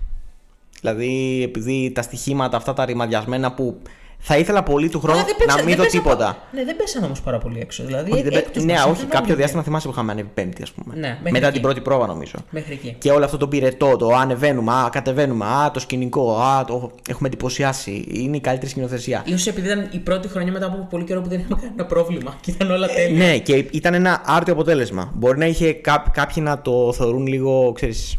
[0.80, 3.78] Δηλαδή επειδή τα στοιχήματα αυτά τα ρημαδιασμένα που
[4.24, 6.24] θα ήθελα πολύ του χρόνου Α, δεν πέσα- να μην δεν δω πέσα τίποτα.
[6.26, 7.84] πα- Ναι, δεν πέσαν όμως πάρα πολύ έξω.
[7.84, 9.36] Δηλαδή, Όχι, δεν πέ- έκτος ναι, μας όχι, ήταν κάποιο όλοι.
[9.36, 10.94] διάστημα θυμάσαι που είχαμε ανέβει πέμπτη, ας πούμε.
[10.94, 11.52] Ναι, μέχρι Μετά εκεί.
[11.52, 12.32] την πρώτη πρόβα, νομίζω.
[12.50, 12.96] Μέχρι εκεί.
[12.98, 17.28] Και όλο αυτό το πυρετό, το ανεβαίνουμε, α, κατεβαίνουμε, α, το σκηνικό, α, το έχουμε
[17.28, 18.04] εντυπωσιάσει.
[18.08, 19.24] Είναι η καλύτερη σκηνοθεσία.
[19.36, 22.34] σω επειδή ήταν η πρώτη χρονιά μετά από πολύ καιρό που δεν είχαμε κανένα πρόβλημα
[22.40, 23.26] και ήταν όλα τέλεια.
[23.26, 25.10] Ναι, και ήταν ένα άρτιο αποτέλεσμα.
[25.14, 28.16] Μπορεί να είχε κά- κάποιοι να το θεωρούν λίγο, ξέρεις,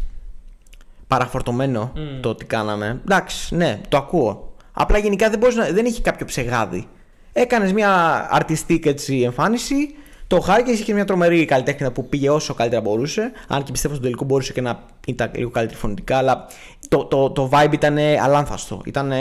[1.06, 3.00] παραφορτωμένο το τι κάναμε.
[3.02, 4.52] Εντάξει, ναι, το ακούω.
[4.74, 6.88] Απλά γενικά δεν, μπορείς να, δεν έχει κάποιο ψεγάδι.
[7.32, 9.94] Έκανες μια αρτιστική έτσι, εμφάνιση,
[10.26, 13.32] το χάρηκες, είχες και μια τρομερή καλλιτέχνη που πήγε όσο καλύτερα μπορούσε.
[13.48, 16.46] Αν και πιστεύω στο τελικό μπορούσε και να ήταν λίγο καλύτερη φωνητικά, αλλά
[16.88, 18.80] το, το, το vibe ήταν αλάνθαστο.
[18.84, 19.12] Ήταν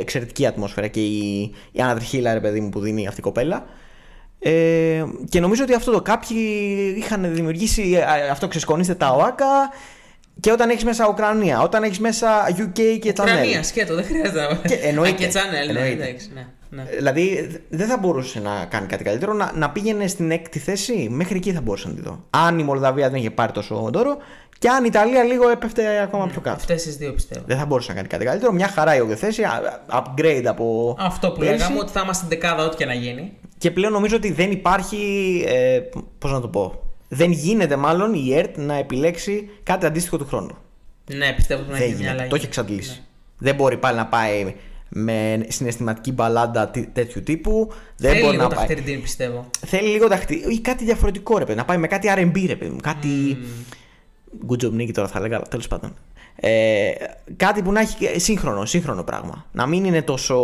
[0.00, 1.40] εξαιρετική η ατμόσφαιρα και η,
[1.72, 3.64] η ανατριχίλα, ρε παιδί μου, που δίνει αυτή η κοπέλα.
[4.38, 6.38] Ε, και νομίζω ότι αυτό το κάποιοι
[6.96, 9.70] είχαν δημιουργήσει, ε, αυτό ξεσκονίστε τα ΟΑΚΑ
[10.40, 13.20] και όταν έχεις μέσα Ουκρανία, όταν έχεις μέσα UK και Channel.
[13.22, 15.24] Ουκρανία, σκέτο, δεν χρειάζεται να Και εννοείται.
[15.24, 16.04] Α, και channel, ναι, Εννοείται.
[16.04, 16.84] εντάξει, ναι, ναι.
[16.96, 19.32] Δηλαδή δεν θα μπορούσε να κάνει κάτι καλύτερο.
[19.32, 22.24] Να, να πήγαινε στην έκτη θέση, μέχρι εκεί θα μπορούσε να τη δω.
[22.30, 24.16] Αν η Μολδαβία δεν είχε πάρει τόσο δώρο
[24.58, 26.56] και αν η Ιταλία λίγο έπεφτε ακόμα πιο κάτω.
[26.56, 27.44] Αυτές τις δύο πιστεύω.
[27.46, 28.52] Δεν θα μπορούσε να κάνει κάτι καλύτερο.
[28.52, 30.96] Μια χαρά η 8η θέση, α- upgrade από.
[30.98, 31.52] Αυτό που πέρσι.
[31.56, 33.32] λέγαμε ότι θα είμαστε στην δεκάδα, ό,τι και να γίνει.
[33.58, 34.98] Και πλέον νομίζω ότι δεν υπάρχει.
[35.48, 35.80] Ε,
[36.18, 36.80] Πώς να το πω.
[37.12, 40.56] Δεν γίνεται μάλλον η ΕΡΤ να επιλέξει κάτι αντίστοιχο του χρόνου.
[41.14, 42.12] Ναι, πιστεύω ότι να δεν γίνει μια γίνεται.
[42.14, 42.30] αλλαγή.
[42.30, 43.02] Το έχει εξαντλήσει.
[43.38, 44.54] Δεν μπορεί πάλι να πάει
[44.88, 47.72] με συναισθηματική μπαλάντα τι- τέτοιου τύπου.
[47.96, 48.66] Δεν Θέλει μπορεί λίγο να πάει.
[48.66, 49.46] ταχτερντίν, πιστεύω.
[49.66, 50.34] Θέλει λίγο ταχτή.
[50.34, 51.58] ή κάτι διαφορετικό ρε παιδί.
[51.58, 52.80] Να πάει με κάτι RB ρε παιδί μου.
[52.82, 53.36] Κάτι.
[54.48, 55.94] Good job Nicky τώρα θα έλεγα, αλλά τέλος πάντων.
[56.36, 56.90] Ε,
[57.36, 59.46] κάτι που να έχει και σύγχρονο, σύγχρονο πράγμα.
[59.52, 60.36] Να μην είναι τόσο.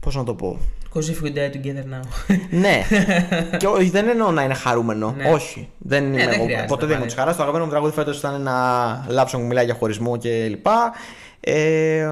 [0.00, 0.58] Πώς να το πω.
[0.94, 2.34] Cause if we die together now.
[2.50, 2.82] ναι.
[3.58, 5.14] και όχι, δεν εννοώ να είναι χαρούμενο.
[5.16, 5.30] Ναι.
[5.32, 5.68] Όχι.
[5.78, 6.42] Δεν είμαι δεν εγώ.
[6.44, 6.94] χρειάζεται Ποτέ δεν πάλι.
[6.94, 7.30] ήμουν τη χαρά.
[7.30, 10.66] Το αγαπημένο μου τραγούδι φέτος ήταν ένα love song που μιλάει για χωρισμό κλπ.
[11.42, 12.06] Ε,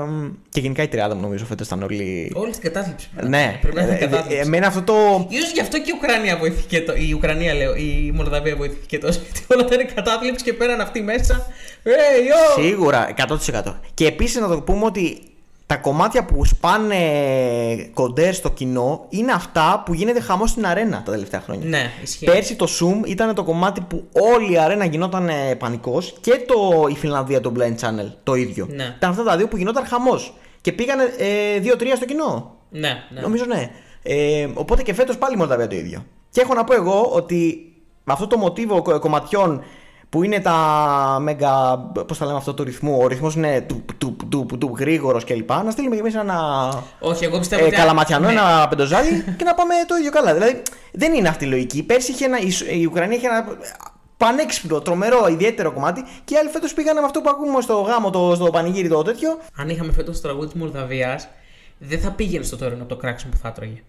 [0.49, 2.33] και γενικά η τριάδα μου νομίζω φέτος ήταν όλοι.
[2.35, 3.09] Όλη την κατάθλιψη.
[3.23, 3.59] ναι.
[3.61, 4.37] Πρέπει να είναι Ε, ε, κατάθλιψη.
[4.47, 5.27] εμένα αυτό το.
[5.29, 6.95] Ίσως γι' αυτό και η Ουκρανία βοηθήθηκε το.
[6.97, 9.21] Η Ουκρανία λέω, η Μολδαβία βοηθήθηκε τόσο.
[9.25, 11.47] Γιατί όλα ήταν κατάθλιψη και πέραν αυτοί μέσα.
[11.85, 12.63] Hey, yo!
[12.63, 13.09] Σίγουρα,
[13.55, 13.75] 100%.
[13.95, 15.21] Και επίσης να το πούμε ότι
[15.69, 16.97] τα κομμάτια που σπάνε
[17.95, 21.69] κοντέρ στο κοινό είναι αυτά που γίνεται χαμός στην αρένα τα τελευταία χρόνια.
[21.69, 22.25] Ναι, ισχύει.
[22.25, 24.05] Πέρσι το Zoom ήταν το κομμάτι που
[24.35, 28.67] όλη η αρένα γινόταν πανικός και το, η Φιλανδία το Blind Channel το ίδιο.
[28.71, 28.95] Ναι.
[28.97, 30.35] Ήταν αυτά τα δύο που γινόταν χαμός.
[30.61, 32.57] Και πήγανε ε, 2-3 στο κοινό.
[32.71, 33.21] Ναι, ναι.
[33.21, 33.71] Νομίζω ναι.
[34.03, 36.05] Ε, οπότε και φέτος πάλι η Μολδαβία το ίδιο.
[36.31, 37.73] Και έχω να πω εγώ ότι
[38.05, 39.63] με αυτό το μοτίβο κο- κομματιών
[40.11, 40.57] που είναι τα
[41.21, 41.79] μέγα.
[41.79, 42.99] Πώς θα λέμε αυτό το ρυθμό.
[43.03, 45.51] Ο ρυθμός είναι του, του, του, του, του γρήγορος κλπ.
[45.51, 46.69] Να στείλουμε και εμείς ένα.
[47.01, 47.75] Όχι, εγώ πιστεύω Ε, ότι.
[47.77, 48.33] καλαματιανό, Ναι.
[48.33, 50.35] ένα πεντοζάλι και να πάμε το ίδιο καλά.
[50.35, 51.83] Δηλαδή δεν είναι αυτή η λογική.
[51.83, 53.47] Πέρσι είχε ένα, η, Σ- η Ουκρανία είχε ένα
[54.17, 58.11] πανέξυπνο, τρομερό, ιδιαίτερο κομμάτι και οι άλλοι φέτος πήγανε με αυτό που ακούμε στο γάμο,
[58.11, 59.39] το, στο πανηγύρι το τέτοιο.
[59.57, 61.29] Αν είχαμε φέτος το τραγούδι της Μολδαβίας,
[61.79, 63.83] δεν θα πήγαινε στο τωρινό από το κράξιμο που θα έτρωγε.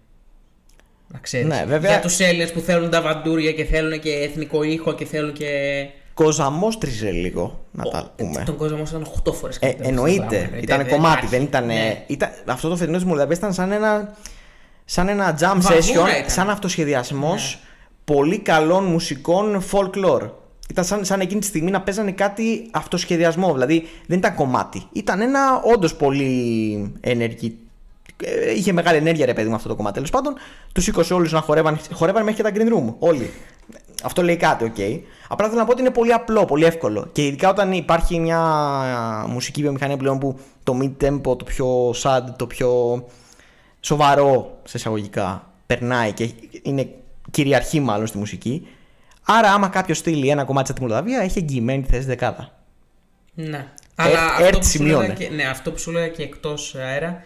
[1.07, 1.47] Να ξέρεις.
[1.47, 1.91] Ναι, βέβαια.
[1.91, 5.47] Για τους Έλληνες που θέλουν τα βαντούρια και θέλουν και εθνικό ήχο και θέλουν και.
[6.23, 8.43] Κοζαμόστριζε λίγο, να τα πούμε.
[8.45, 10.49] Τον κόσμο ήταν 8 φορές Ε, εννοείται.
[10.61, 11.65] Ήταν κομμάτι, δεν ήταν.
[11.65, 12.03] Ναι.
[12.07, 14.15] ήταν αυτό το φετινό της Μολδαβίας ήταν σαν ένα,
[14.85, 16.29] σαν ένα jam Βαβούρα session, ήταν.
[16.29, 17.69] σαν αυτοσχεδιασμός Ναι.
[18.15, 20.29] πολύ καλών μουσικών folklore.
[20.69, 23.53] Ήταν σαν, σαν εκείνη τη στιγμή να παίζανε κάτι αυτοσχεδιασμό.
[23.53, 24.83] Δηλαδή δεν ήταν κομμάτι.
[24.91, 27.55] Ήταν ένα όντως πολύ ενεργητικό
[28.23, 30.33] ε, είχε μεγάλη ενέργεια ρε παιδί μου αυτό το κομμάτι τέλος πάντων.
[30.73, 32.93] Τους σήκωσε όλους να χορεύαν, χορεύαν μέχρι και τα green room.
[32.99, 33.29] Όλοι.
[34.03, 35.03] Αυτό λέει κάτι, οκ.
[35.27, 37.09] Απλά θέλω να πω ότι είναι πολύ απλό, πολύ εύκολο.
[37.11, 38.39] Και ειδικά όταν υπάρχει μια
[39.27, 43.03] μουσική βιομηχανία πλέον που το mid tempo, το πιο sad, το πιο
[43.79, 46.29] σοβαρό σε εισαγωγικά περνάει και
[46.61, 46.89] είναι
[47.31, 48.67] κυριαρχεί μάλλον στη μουσική.
[49.25, 52.51] Άρα, άμα κάποιος στείλει ένα κομμάτι της Μολδαβίας, έχει εγγυημένη τη θέση δεκάδα.
[53.33, 53.67] Ναι.
[53.95, 55.13] Αλλά Ε, αυτό, έτσι που σου λέγα σημειώνε.
[55.13, 57.23] και, ναι, αυτό που σου λέγα και εκτός αέρα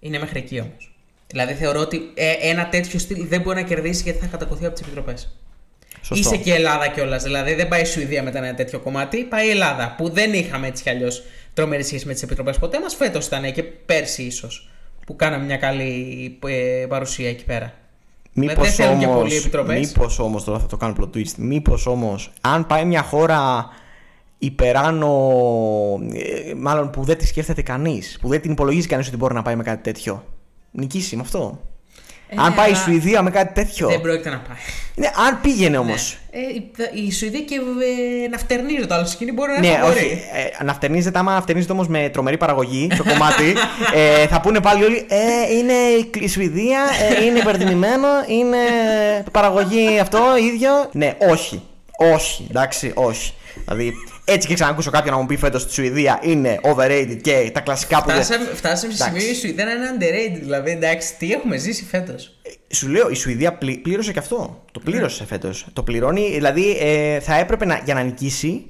[0.00, 0.94] είναι μέχρι εκεί όμως.
[1.26, 4.74] Δηλαδή θεωρώ ότι ε, ένα τέτοιο στυλ δεν μπορεί να κερδίσει γιατί θα κατακωθεί από
[4.74, 5.36] τις επιτροπές.
[6.04, 6.34] Σωστό.
[6.34, 7.22] Είσαι και Ελλάδα κιόλας.
[7.22, 9.94] Δηλαδή δεν πάει η Σουηδία μετά ένα τέτοιο κομμάτι, πάει η Ελλάδα.
[9.96, 11.22] Που δεν είχαμε έτσι κι αλλιώς
[11.54, 12.94] τρομερή σχέση με τις επιτροπές ποτέ μας.
[12.94, 14.68] Φέτος ήταν και πέρσι ίσως.
[15.06, 17.72] Που κάναμε μια καλή ε, παρουσία εκεί πέρα.
[18.32, 19.78] Μήπως δεν θέλουν και όμως, πολλοί επιτροπές.
[19.78, 23.68] μήπως όμως, τώρα θα το κάνω plot twist, μήπως όμως, αν πάει μια χώρα
[24.38, 25.30] υπεράνω,
[26.12, 29.42] ε, μάλλον που δεν τη σκέφτεται κανείς, που δεν την υπολογίζει κανείς ότι μπορεί να
[29.42, 30.24] πάει με κάτι τέτοιο,
[30.70, 31.60] νικήσει με αυτό.
[32.28, 33.88] Ε, αν πάει η αλλά Σουηδία με κάτι τέτοιο.
[33.88, 34.56] Δεν πρόκειται να πάει.
[34.94, 36.18] Ναι, αν πήγαινε όμως.
[36.30, 37.54] Ε, η- η Σουηδία και
[38.24, 39.98] ε, να φτερνίζει το άλλο σκηνή μπορεί να Ναι, είναι φαβορή.
[39.98, 40.20] όχι.
[40.60, 43.54] Ε, να φτερνίζεται, άμα φτερνίζεται όμως με τρομερή παραγωγή το κομμάτι,
[43.94, 45.72] ε, θα πούνε πάλι όλοι Ε, είναι
[46.24, 46.80] η Σουηδία,
[47.20, 48.56] ε, είναι υπερτιμημένο, είναι
[49.32, 50.18] παραγωγή αυτό,
[50.54, 50.70] ίδιο.
[50.92, 51.62] Ναι, όχι.
[52.14, 53.32] Όχι, εντάξει, όχι.
[53.64, 53.92] Δηλαδή,
[54.24, 58.02] έτσι και ξανακούσω κάποιον να μου πει φέτος στη Σουηδία είναι overrated και τα κλασικά
[58.02, 58.06] που.
[58.10, 59.20] δεν- Φτάσαμε, φτάσαμε σε Εντάξει.
[59.20, 60.38] σημείο η Σουηδία να είναι underrated.
[60.42, 64.62] Δηλαδή, εντάξει, τι έχουμε ζήσει φέτος; Σου λέω, η Σουηδία πλη- πλήρωσε και αυτό.
[64.72, 65.66] Το πλήρωσε φέτος.
[65.72, 68.66] Το πληρώνει, δηλαδή ε, θα έπρεπε να, για να νικήσει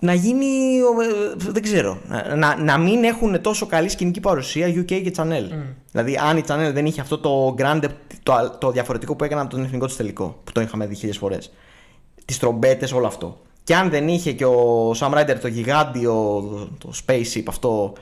[0.00, 0.46] να γίνει.
[0.76, 2.00] ε, δεν ξέρω.
[2.08, 5.44] Να, να, να μην έχουν τόσο καλή σκηνική παρουσία UK και Channel.
[5.90, 7.84] Δηλαδή, αν η Channel δεν είχε αυτό το grande,
[8.22, 11.16] το, το διαφορετικό που έκαναν από τον εθνικό της τελικό, που το είχαμε δει χίλιες
[11.16, 11.52] φορές.
[12.24, 13.40] Τις τρομπέτες, όλο αυτό.
[13.64, 16.14] Και αν δεν είχε και ο Sam Ryder το γιγάντιο,
[16.78, 17.92] το spaceship αυτό,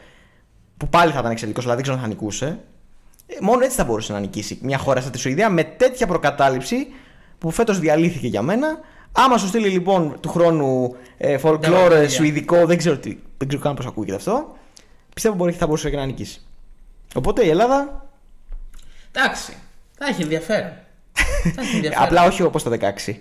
[0.77, 2.59] που πάλι θα ήταν εξαιρετικός, αλλά δεν ξέρω αν θα νικούσε.
[3.27, 6.87] Ε, Μόνο έτσι θα μπορούσε να νικήσει μια χώρα σαν τη Σουηδία με τέτοια προκατάληψη
[7.39, 8.79] που φέτος διαλύθηκε για μένα.
[9.13, 12.09] Άμα σου στείλει λοιπόν του χρόνου ε, folklore Τα ε, βαγγέλια.
[12.09, 14.57] σουηδικό, δεν ξέρω, τι, δεν ξέρω καν πώς ακούγεται αυτό.
[15.15, 16.41] Πιστεύω μπορεί θα μπορούσε και να νικήσει.
[17.15, 18.07] Οπότε η Ελλάδα.
[19.13, 19.53] Εντάξει,
[19.99, 20.73] θα έχει ενδιαφέρον.
[21.55, 22.05] θα έχει ενδιαφέρον.
[22.05, 22.71] Απλά όχι όπως το
[23.07, 23.15] 16.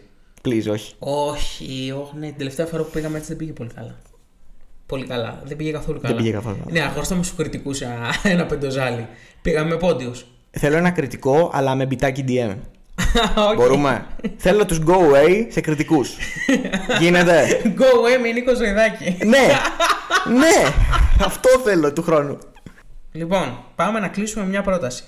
[0.47, 0.93] Please, όχι.
[0.99, 3.95] Όχι, όχι, ναι, την τελευταία φορά που πήγαμε έτσι δεν πήγε πολύ καλά.
[4.85, 5.41] Πολύ καλά.
[5.45, 6.15] Δεν πήγε καθόλου καλά.
[6.15, 6.71] πήγε καθόλου καλά.
[6.71, 7.71] Ναι, αγόρασταμε στου κριτικού
[8.23, 9.07] ένα πεντοζάλι.
[9.41, 10.25] Πήγαμε με πόντιους.
[10.51, 12.55] Θέλω ένα κριτικό, αλλά με μπιτάκι DM.
[13.55, 14.05] Μπορούμε.
[14.37, 16.15] Θέλω τους go away σε κριτικούς.
[17.01, 17.61] Γίνεται.
[17.63, 19.17] Go away με Νίκο Ζωηδάκη.
[19.25, 19.47] ναι,
[20.37, 20.71] ναι.
[21.25, 22.37] Αυτό θέλω του χρόνου.
[23.11, 25.03] Λοιπόν, πάμε να κλείσουμε μια πρόταση.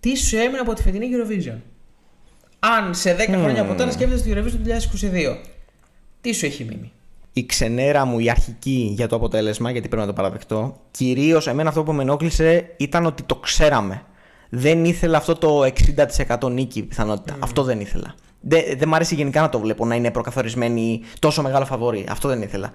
[0.00, 1.58] Τι σου έμεινε από τη φετινή Eurovision;
[2.60, 4.70] Αν σε 10 χρόνια από τώρα σκέφτεσαι τη Eurovision του
[5.12, 5.36] 2022,
[6.20, 6.92] τι σου έχει μείνει;
[7.32, 11.68] η ξενέρα μου, η αρχική για το αποτέλεσμα, γιατί πρέπει να το παραδεχτώ, κυρίως εμένα
[11.68, 14.02] αυτό που με ενόχλησε ήταν ότι το ξέραμε.
[14.48, 15.62] Δεν ήθελα αυτό το
[16.40, 17.36] 60% νίκη πιθανότητα.
[17.38, 18.14] Αυτό δεν ήθελα.
[18.40, 22.06] Δεν, δεν μ' αρέσει γενικά να το βλέπω να είναι προκαθορισμένη τόσο μεγάλο φαβόρη.
[22.10, 22.72] Αυτό δεν ήθελα.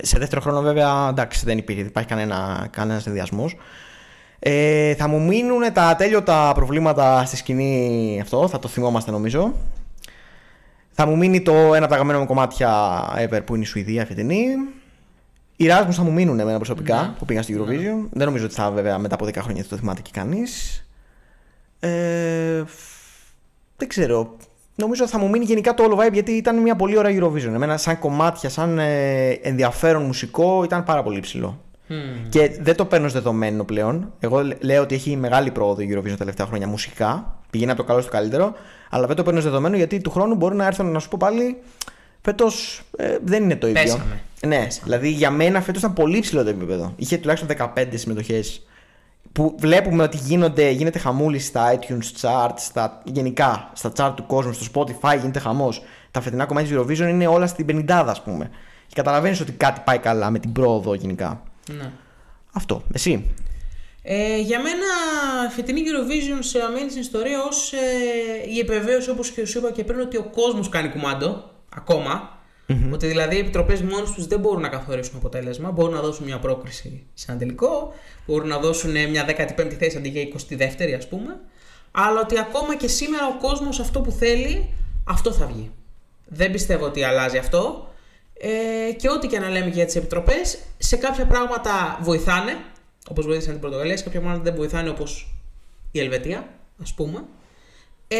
[0.00, 3.56] Σε δεύτερο χρόνο, βέβαια, εντάξει, δεν υπήρχε, δεν υπάρχει κανένα, κανένας συνδυασμός.
[4.48, 9.54] Ε, θα μου μείνουν τα ατέλειωτα προβλήματα στη σκηνή αυτό, θα το θυμόμαστε νομίζω.
[10.92, 14.02] Θα μου μείνει το ένα από τα αγαπημένα μου κομμάτια ever που είναι η Σουηδία
[14.02, 14.44] η φετινή.
[15.56, 17.14] Οι Rasmus θα μου μείνουν εμένα προσωπικά Ναι.
[17.18, 18.08] που πήγαν στη Eurovision.
[18.10, 20.84] Δεν νομίζω ότι θα βέβαια μετά από 10 χρόνια θα το θυμάται και κανείς.
[21.80, 22.62] Ε,
[23.76, 24.36] δεν ξέρω.
[24.74, 27.52] Νομίζω ότι θα μου μείνει γενικά το όλο vibe γιατί ήταν μια πολύ ωραία Eurovision.
[27.54, 31.60] Εμένα, σαν κομμάτια, σαν ε, ενδιαφέρον μουσικό, ήταν πάρα πολύ ψηλό.
[32.28, 34.12] Και δεν το παίρνω ως δεδομένο πλέον.
[34.18, 37.38] Εγώ λέ- λέω ότι έχει μεγάλη πρόοδο η Eurovision τα τελευταία χρόνια μουσικά.
[37.50, 38.52] Πηγαίνει από το καλό στο καλύτερο.
[38.90, 41.16] Αλλά δεν το παίρνω ως δεδομένο γιατί του χρόνου μπορεί να έρθω να σου πω
[41.20, 41.56] πάλι.
[42.20, 42.82] Φέτος
[43.24, 43.82] δεν είναι το ίδιο.
[43.82, 44.20] Πέσαμε.
[44.46, 46.92] Ναι, δηλαδή για μένα φέτος ήταν πολύ ψηλό το επίπεδο.
[46.96, 48.66] Είχε τουλάχιστον 15 συμμετοχές.
[49.32, 54.52] Που βλέπουμε ότι γίνονται, γίνεται χαμούλη στα iTunes charts, στα, γενικά στα chart του κόσμου,
[54.52, 55.82] στο Spotify γίνεται χαμός.
[56.10, 58.50] Τα φετινά κομμάτια της Eurovision είναι όλα στην 50, ας πούμε.
[58.86, 61.42] Και καταλαβαίνεις ότι κάτι πάει καλά με την πρόοδο γενικά.
[61.70, 61.92] Ναι.
[62.52, 62.82] Αυτό.
[62.92, 63.34] Εσύ.
[64.02, 64.86] Ε, για μένα
[65.48, 67.76] η φετινή Eurovision σε αμένει στην ιστορία ως ε,
[68.54, 72.34] η επιβεβαίωση όπως και σου είπα και πριν ότι ο κόσμος κάνει κουμάντο ακόμα.
[72.92, 75.70] Ότι δηλαδή οι επιτροπές μόνος τους δεν μπορούν να καθορίσουν αποτέλεσμα.
[75.70, 77.92] Μπορούν να δώσουν μια πρόκριση σε ένα τελικό.
[78.26, 79.26] Μπορούν να δώσουν ε, μια
[79.58, 81.40] 15η θέση αντί για 22η ας πούμε.
[81.90, 84.68] Αλλά ότι ακόμα και σήμερα ο κόσμος αυτό που θέλει
[85.04, 85.70] αυτό θα βγει.
[86.26, 87.88] Δεν πιστεύω ότι αλλάζει αυτό.
[88.38, 92.56] Ε, και ό,τι και να λέμε για τις επιτροπές, σε κάποια πράγματα βοηθάνε,
[93.08, 95.34] όπως βοήθησαν την Πορτογαλία, σε κάποια πράγματα δεν βοηθάνε, όπως
[95.90, 96.48] η Ελβετία,
[96.82, 97.24] ας πούμε.
[98.08, 98.16] Ε,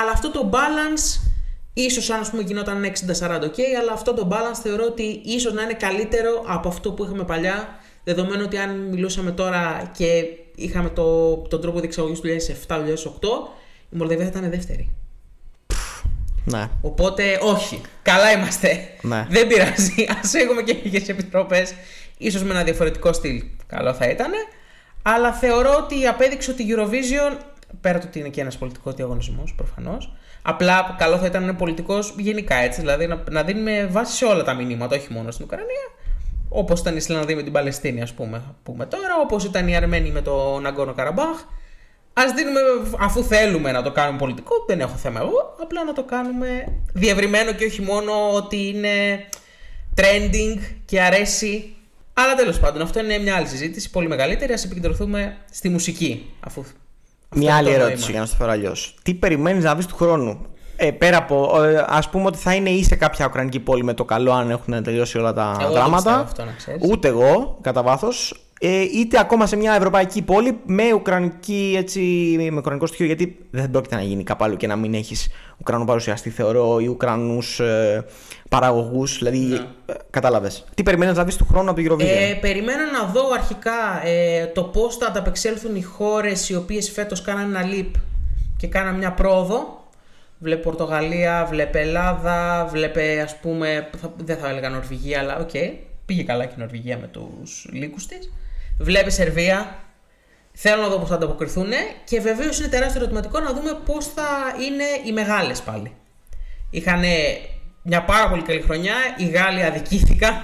[0.00, 1.30] αλλά αυτό το balance,
[1.72, 5.62] ίσως αν ας πούμε γινόταν 60-40, ok, αλλά αυτό το balance θεωρώ ότι ίσως να
[5.62, 7.68] είναι καλύτερο από αυτό που είχαμε παλιά.
[8.04, 12.28] Δεδομένου ότι αν μιλούσαμε τώρα και είχαμε το, τον τρόπο διεξαγωγής του
[12.68, 12.76] 2007-2008,
[13.90, 14.90] η Μολδαβία θα ήταν δεύτερη.
[16.44, 16.68] Ναι.
[16.82, 17.80] Οπότε, όχι.
[18.02, 18.88] Καλά είμαστε.
[19.02, 19.26] Ναι.
[19.28, 20.02] Δεν πειράζει.
[20.16, 21.74] Α έχουμε και λίγε επιτροπές.
[22.18, 23.42] ίσως με ένα διαφορετικό στυλ.
[23.66, 24.30] Καλό θα ήταν.
[25.02, 27.36] Αλλά θεωρώ ότι απέδειξε ότι η Eurovision,
[27.80, 30.12] πέρα του ότι είναι και ένας πολιτικός διαγωνισμός προφανώς,
[30.42, 32.80] απλά καλό θα ήταν να είναι πολιτικός γενικά έτσι.
[32.80, 35.90] Δηλαδή να, να δίνουμε βάση σε όλα τα μηνύματα, όχι μόνο στην Ουκρανία.
[36.48, 40.10] Όπως ήταν η Ισλανδοί με την Παλαιστίνη, ας πούμε, πούμε τώρα, όπως ήταν οι Αρμένοι
[40.10, 41.44] με τον Αγκόνο Καραμπάχ.
[42.12, 42.60] Α δίνουμε,
[43.00, 45.56] αφού θέλουμε να το κάνουμε πολιτικό, δεν έχω θέμα εγώ.
[45.62, 49.24] Απλά να το κάνουμε διευρυμένο και όχι μόνο ότι είναι
[49.96, 51.74] trending και αρέσει.
[52.12, 54.52] Αλλά τέλος πάντων, αυτό είναι μια άλλη συζήτηση, πολύ μεγαλύτερη.
[54.52, 56.30] Α επικεντρωθούμε στη μουσική.
[56.40, 56.74] Αφού αυτό
[57.34, 58.10] Μια είναι άλλη το ερώτηση νόημα.
[58.10, 58.94] για να στο φέρω αλλιώς.
[59.02, 60.46] Τι περιμένεις να δεις του χρόνου;
[60.76, 61.62] Ε, πέρα από.
[61.62, 64.50] Ε, Α πούμε ότι θα είναι ή σε κάποια ουκρανική πόλη με το καλό, αν
[64.50, 65.96] έχουν τελειώσει όλα τα Εγώ δεν δράματα.
[65.96, 66.90] πιστεύω αυτό, να ξέρεις.
[66.90, 68.34] Ούτε εγώ, κατά βάθος.
[68.62, 72.00] Ε, είτε ακόμα σε μια ευρωπαϊκή πόλη με, ουκρανική, έτσι,
[72.50, 73.06] με ουκρανικό στοιχείο.
[73.06, 76.86] Γιατί δεν πρόκειται να γίνει κάπου άλλο και να μην έχεις Ουκρανό παρουσιαστή, θεωρώ, ή
[76.86, 78.04] Ουκρανούς ε,
[78.48, 79.18] παραγωγούς.
[79.18, 79.52] Δηλαδή,
[79.86, 80.64] ε, κατάλαβες.
[80.74, 84.46] Τι περιμένεις να δεις του χρόνου από το Eurovision; Ε, περιμένω να δω αρχικά ε,
[84.46, 88.00] το πώς θα ανταπεξέλθουν οι χώρες οι οποίες φέτος κάνανε ένα leap
[88.56, 89.84] και κάναν μια πρόοδο.
[90.38, 95.50] Βλέπε Πορτογαλία, βλέπε Ελλάδα, βλέπε ας πούμε, θα, δεν θα έλεγα Νορβηγία, αλλά οκ,
[96.06, 98.32] πήγε καλά και η Νορβηγία με τους λύκους της.
[98.82, 99.78] Βλέπε Σερβία,
[100.52, 101.70] θέλω να δω πώς θα ανταποκριθούν
[102.04, 104.28] και βεβαίως είναι τεράστιο ερωτηματικό να δούμε πώς θα
[104.60, 105.94] είναι οι μεγάλες πάλι.
[106.70, 107.02] Είχαν
[107.82, 108.94] μια πάρα πολύ καλή χρονιά.
[109.16, 110.34] Οι Γάλλοι αδικήθηκαν.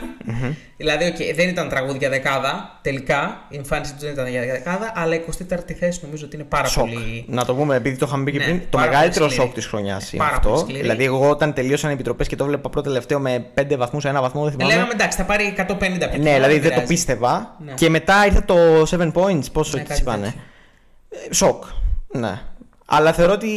[0.77, 3.47] Δηλαδή, okay, δεν ήταν τραγούδι για δεκάδα τελικά.
[3.49, 4.93] Η εμφάνιση τους δεν ήταν για δεκάδα.
[4.97, 6.89] Αλλά η 24η θέση νομίζω ότι είναι πάρα Σοκ.
[6.89, 7.25] πολύ.
[7.29, 9.49] Να το πούμε, επειδή το είχαμε πει και Ναι, πριν, το πάρα μεγαλύτερο πολύ σκληρή.
[9.49, 10.65] σοκ της χρονιάς είναι Πάρα πολύ αυτό.
[10.67, 10.83] σκληρή.
[10.83, 14.21] Δηλαδή, εγώ όταν τελείωσαν οι επιτροπές και το βλέπα πρώτο τελευταίο με 5 βαθμούς, ένα
[14.21, 14.73] βαθμό, δεν θυμάμαι.
[14.73, 16.19] Λέγαμε εντάξει, θα πάρει 150 πια.
[16.19, 16.87] ναι, δηλαδή δεν το πειράζει.
[16.87, 17.57] πίστευα.
[17.65, 17.73] Ναι.
[17.73, 18.57] Και μετά ήρθε το
[18.91, 20.25] 7 points, πόσο Ναι, ναι, κάτι είπανε.
[20.27, 20.41] τέτοιο.
[21.31, 21.65] Ε, Σοκ.
[22.13, 22.41] Ναι.
[22.89, 23.49] Αλλά θεωρώ ότι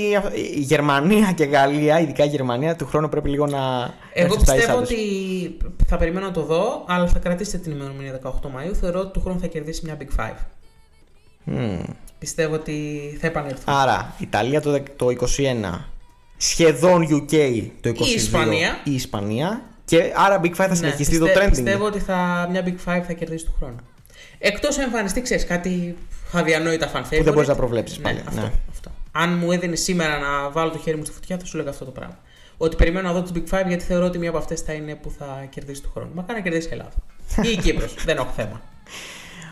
[0.55, 3.57] η Γερμανία και η Γαλλία, ειδικά η Γερμανία, του χρόνου πρέπει λίγο να.
[4.13, 4.89] Εγώ έρθει στα ίσα πιστεύω τους.
[4.89, 5.57] ότι
[5.87, 8.73] θα περιμένω να το δω, αλλά θα κρατήσετε την ημερομηνία 18 Μαΐου.
[8.79, 10.35] Θεωρώ ότι του χρόνου θα κερδίσει μια Big Five.
[11.43, 11.79] Μμμ.
[12.19, 13.63] Πιστεύω ότι θα επανέλθουν.
[13.73, 15.85] Άρα, Ιταλία το, δεκ- το 21.
[16.37, 17.93] Σχεδόν UK το 22.
[18.07, 18.79] Η Ισπανία.
[18.83, 19.61] Η Ισπανία.
[19.85, 21.49] Και άρα Big Five θα συνεχιστεί Ναι, πιστε- το trending.
[21.49, 23.75] Πιστεύω ότι θα, μια Big Five θα κερδίσει του χρόνου.
[24.39, 25.95] Εκτός αν εμφανιστεί, ξέρεις κάτι
[26.33, 27.23] αδιανόητα fan favorite.
[27.23, 28.51] δεν μπορείς να προβλέψεις Ναι, πάλι, Αυτό, ναι.
[29.11, 29.29] Αυτό.
[29.29, 31.85] Αν μου έδινε σήμερα να βάλω το χέρι μου στη φωτιά, θα σου λέγα αυτό
[31.85, 32.17] το πράγμα.
[32.57, 34.95] Ότι περιμένω να δω τις Big Five γιατί θεωρώ ότι μία από αυτές θα είναι
[34.95, 36.09] που θα κερδίσει του χρόνου.
[36.13, 36.91] Μα κάνει να κερδίσει η Ελλάδα.
[37.49, 37.93] Ή η Κύπρος.
[38.05, 38.61] δεν έχω θέμα.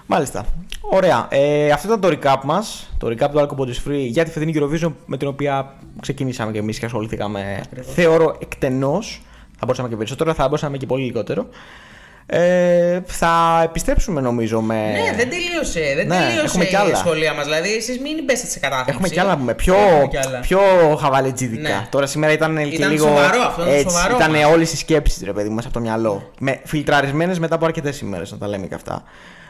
[0.10, 0.46] Μάλιστα.
[0.82, 1.28] Ωραία.
[1.30, 2.90] Ε, αυτό ήταν το recap μας.
[2.98, 6.58] Το recap του Alco Bodies Free για τη φετινή Eurovision με την οποία ξεκινήσαμε και
[6.58, 7.62] εμείς και ασχοληθήκαμε.
[7.64, 7.94] Ακριβώς.
[7.94, 9.22] Θεωρώ εκτενώς.
[9.52, 11.48] Θα μπορούσαμε και περισσότερο, θα μπορούσαμε και πολύ λιγότερο.
[12.30, 14.76] Ε, θα επιστρέψουμε νομίζω με.
[14.76, 15.94] ναι, δεν τελείωσε.
[15.96, 16.96] Δεν Ναι, τελείωσε έχουμε κι η άλλα.
[16.96, 17.44] σχολεία μας.
[17.46, 18.92] Δηλαδή, εσείς μην πέσετε σε κατάθλιψη.
[18.94, 19.54] Έχουμε κι άλλα να πούμε.
[19.54, 20.40] Πιο, Έχουμε κι άλλα.
[20.40, 20.60] πιο
[21.02, 21.70] χαβαλετζίδικα.
[21.70, 21.88] Ναι.
[21.90, 23.08] Τώρα σήμερα ήταν, και Ήταν λίγο.
[23.08, 24.44] σοβαρό αυτό, ήταν έτσι, σοβαρό Ήταν μας.
[24.46, 26.32] όλες οι σκέψεις, ρε παιδί μα από το μυαλό.
[26.40, 29.04] Με φιλτραρισμένες μετά από αρκετές ημέρες, να τα λέμε και αυτά.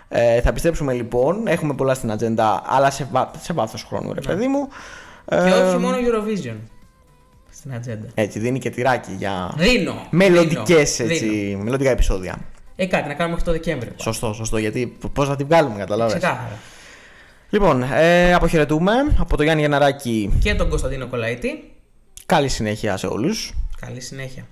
[0.10, 1.48] Ε, θα επιστρέψουμε λοιπόν.
[1.48, 4.68] Έχουμε πολλά στην ατζέντα, αλλά σε, βά- σε βάθος χρόνου, ρε παιδί μου.
[5.26, 5.42] Ναι.
[5.50, 6.56] Και Ε, όχι μόνο Eurovision
[7.52, 8.08] στην ατζέντα.
[8.14, 10.08] Έτσι, δίνει και τυράκι για Δίνω.
[10.10, 11.64] μελλοντικές δίνω, δίνω.
[11.64, 12.38] μελλοντικά επεισόδια.
[12.80, 13.92] Ε, κάτι να κάνουμε μέχρι το Δεκέμβριο.
[13.96, 14.58] Σωστό, σωστό.
[14.58, 16.14] Γιατί πώς θα την βγάλουμε, καταλάβες.
[16.14, 16.58] Ξεκάθαρα.
[17.50, 20.34] Λοιπόν, ε, αποχαιρετούμε από το Γιάννη Γενναράκη.
[20.40, 21.72] Και τον Κωνσταντίνο Κολαίτη.
[22.26, 23.54] Καλή συνέχεια σε όλους.
[23.80, 24.46] Καλή συνέχεια.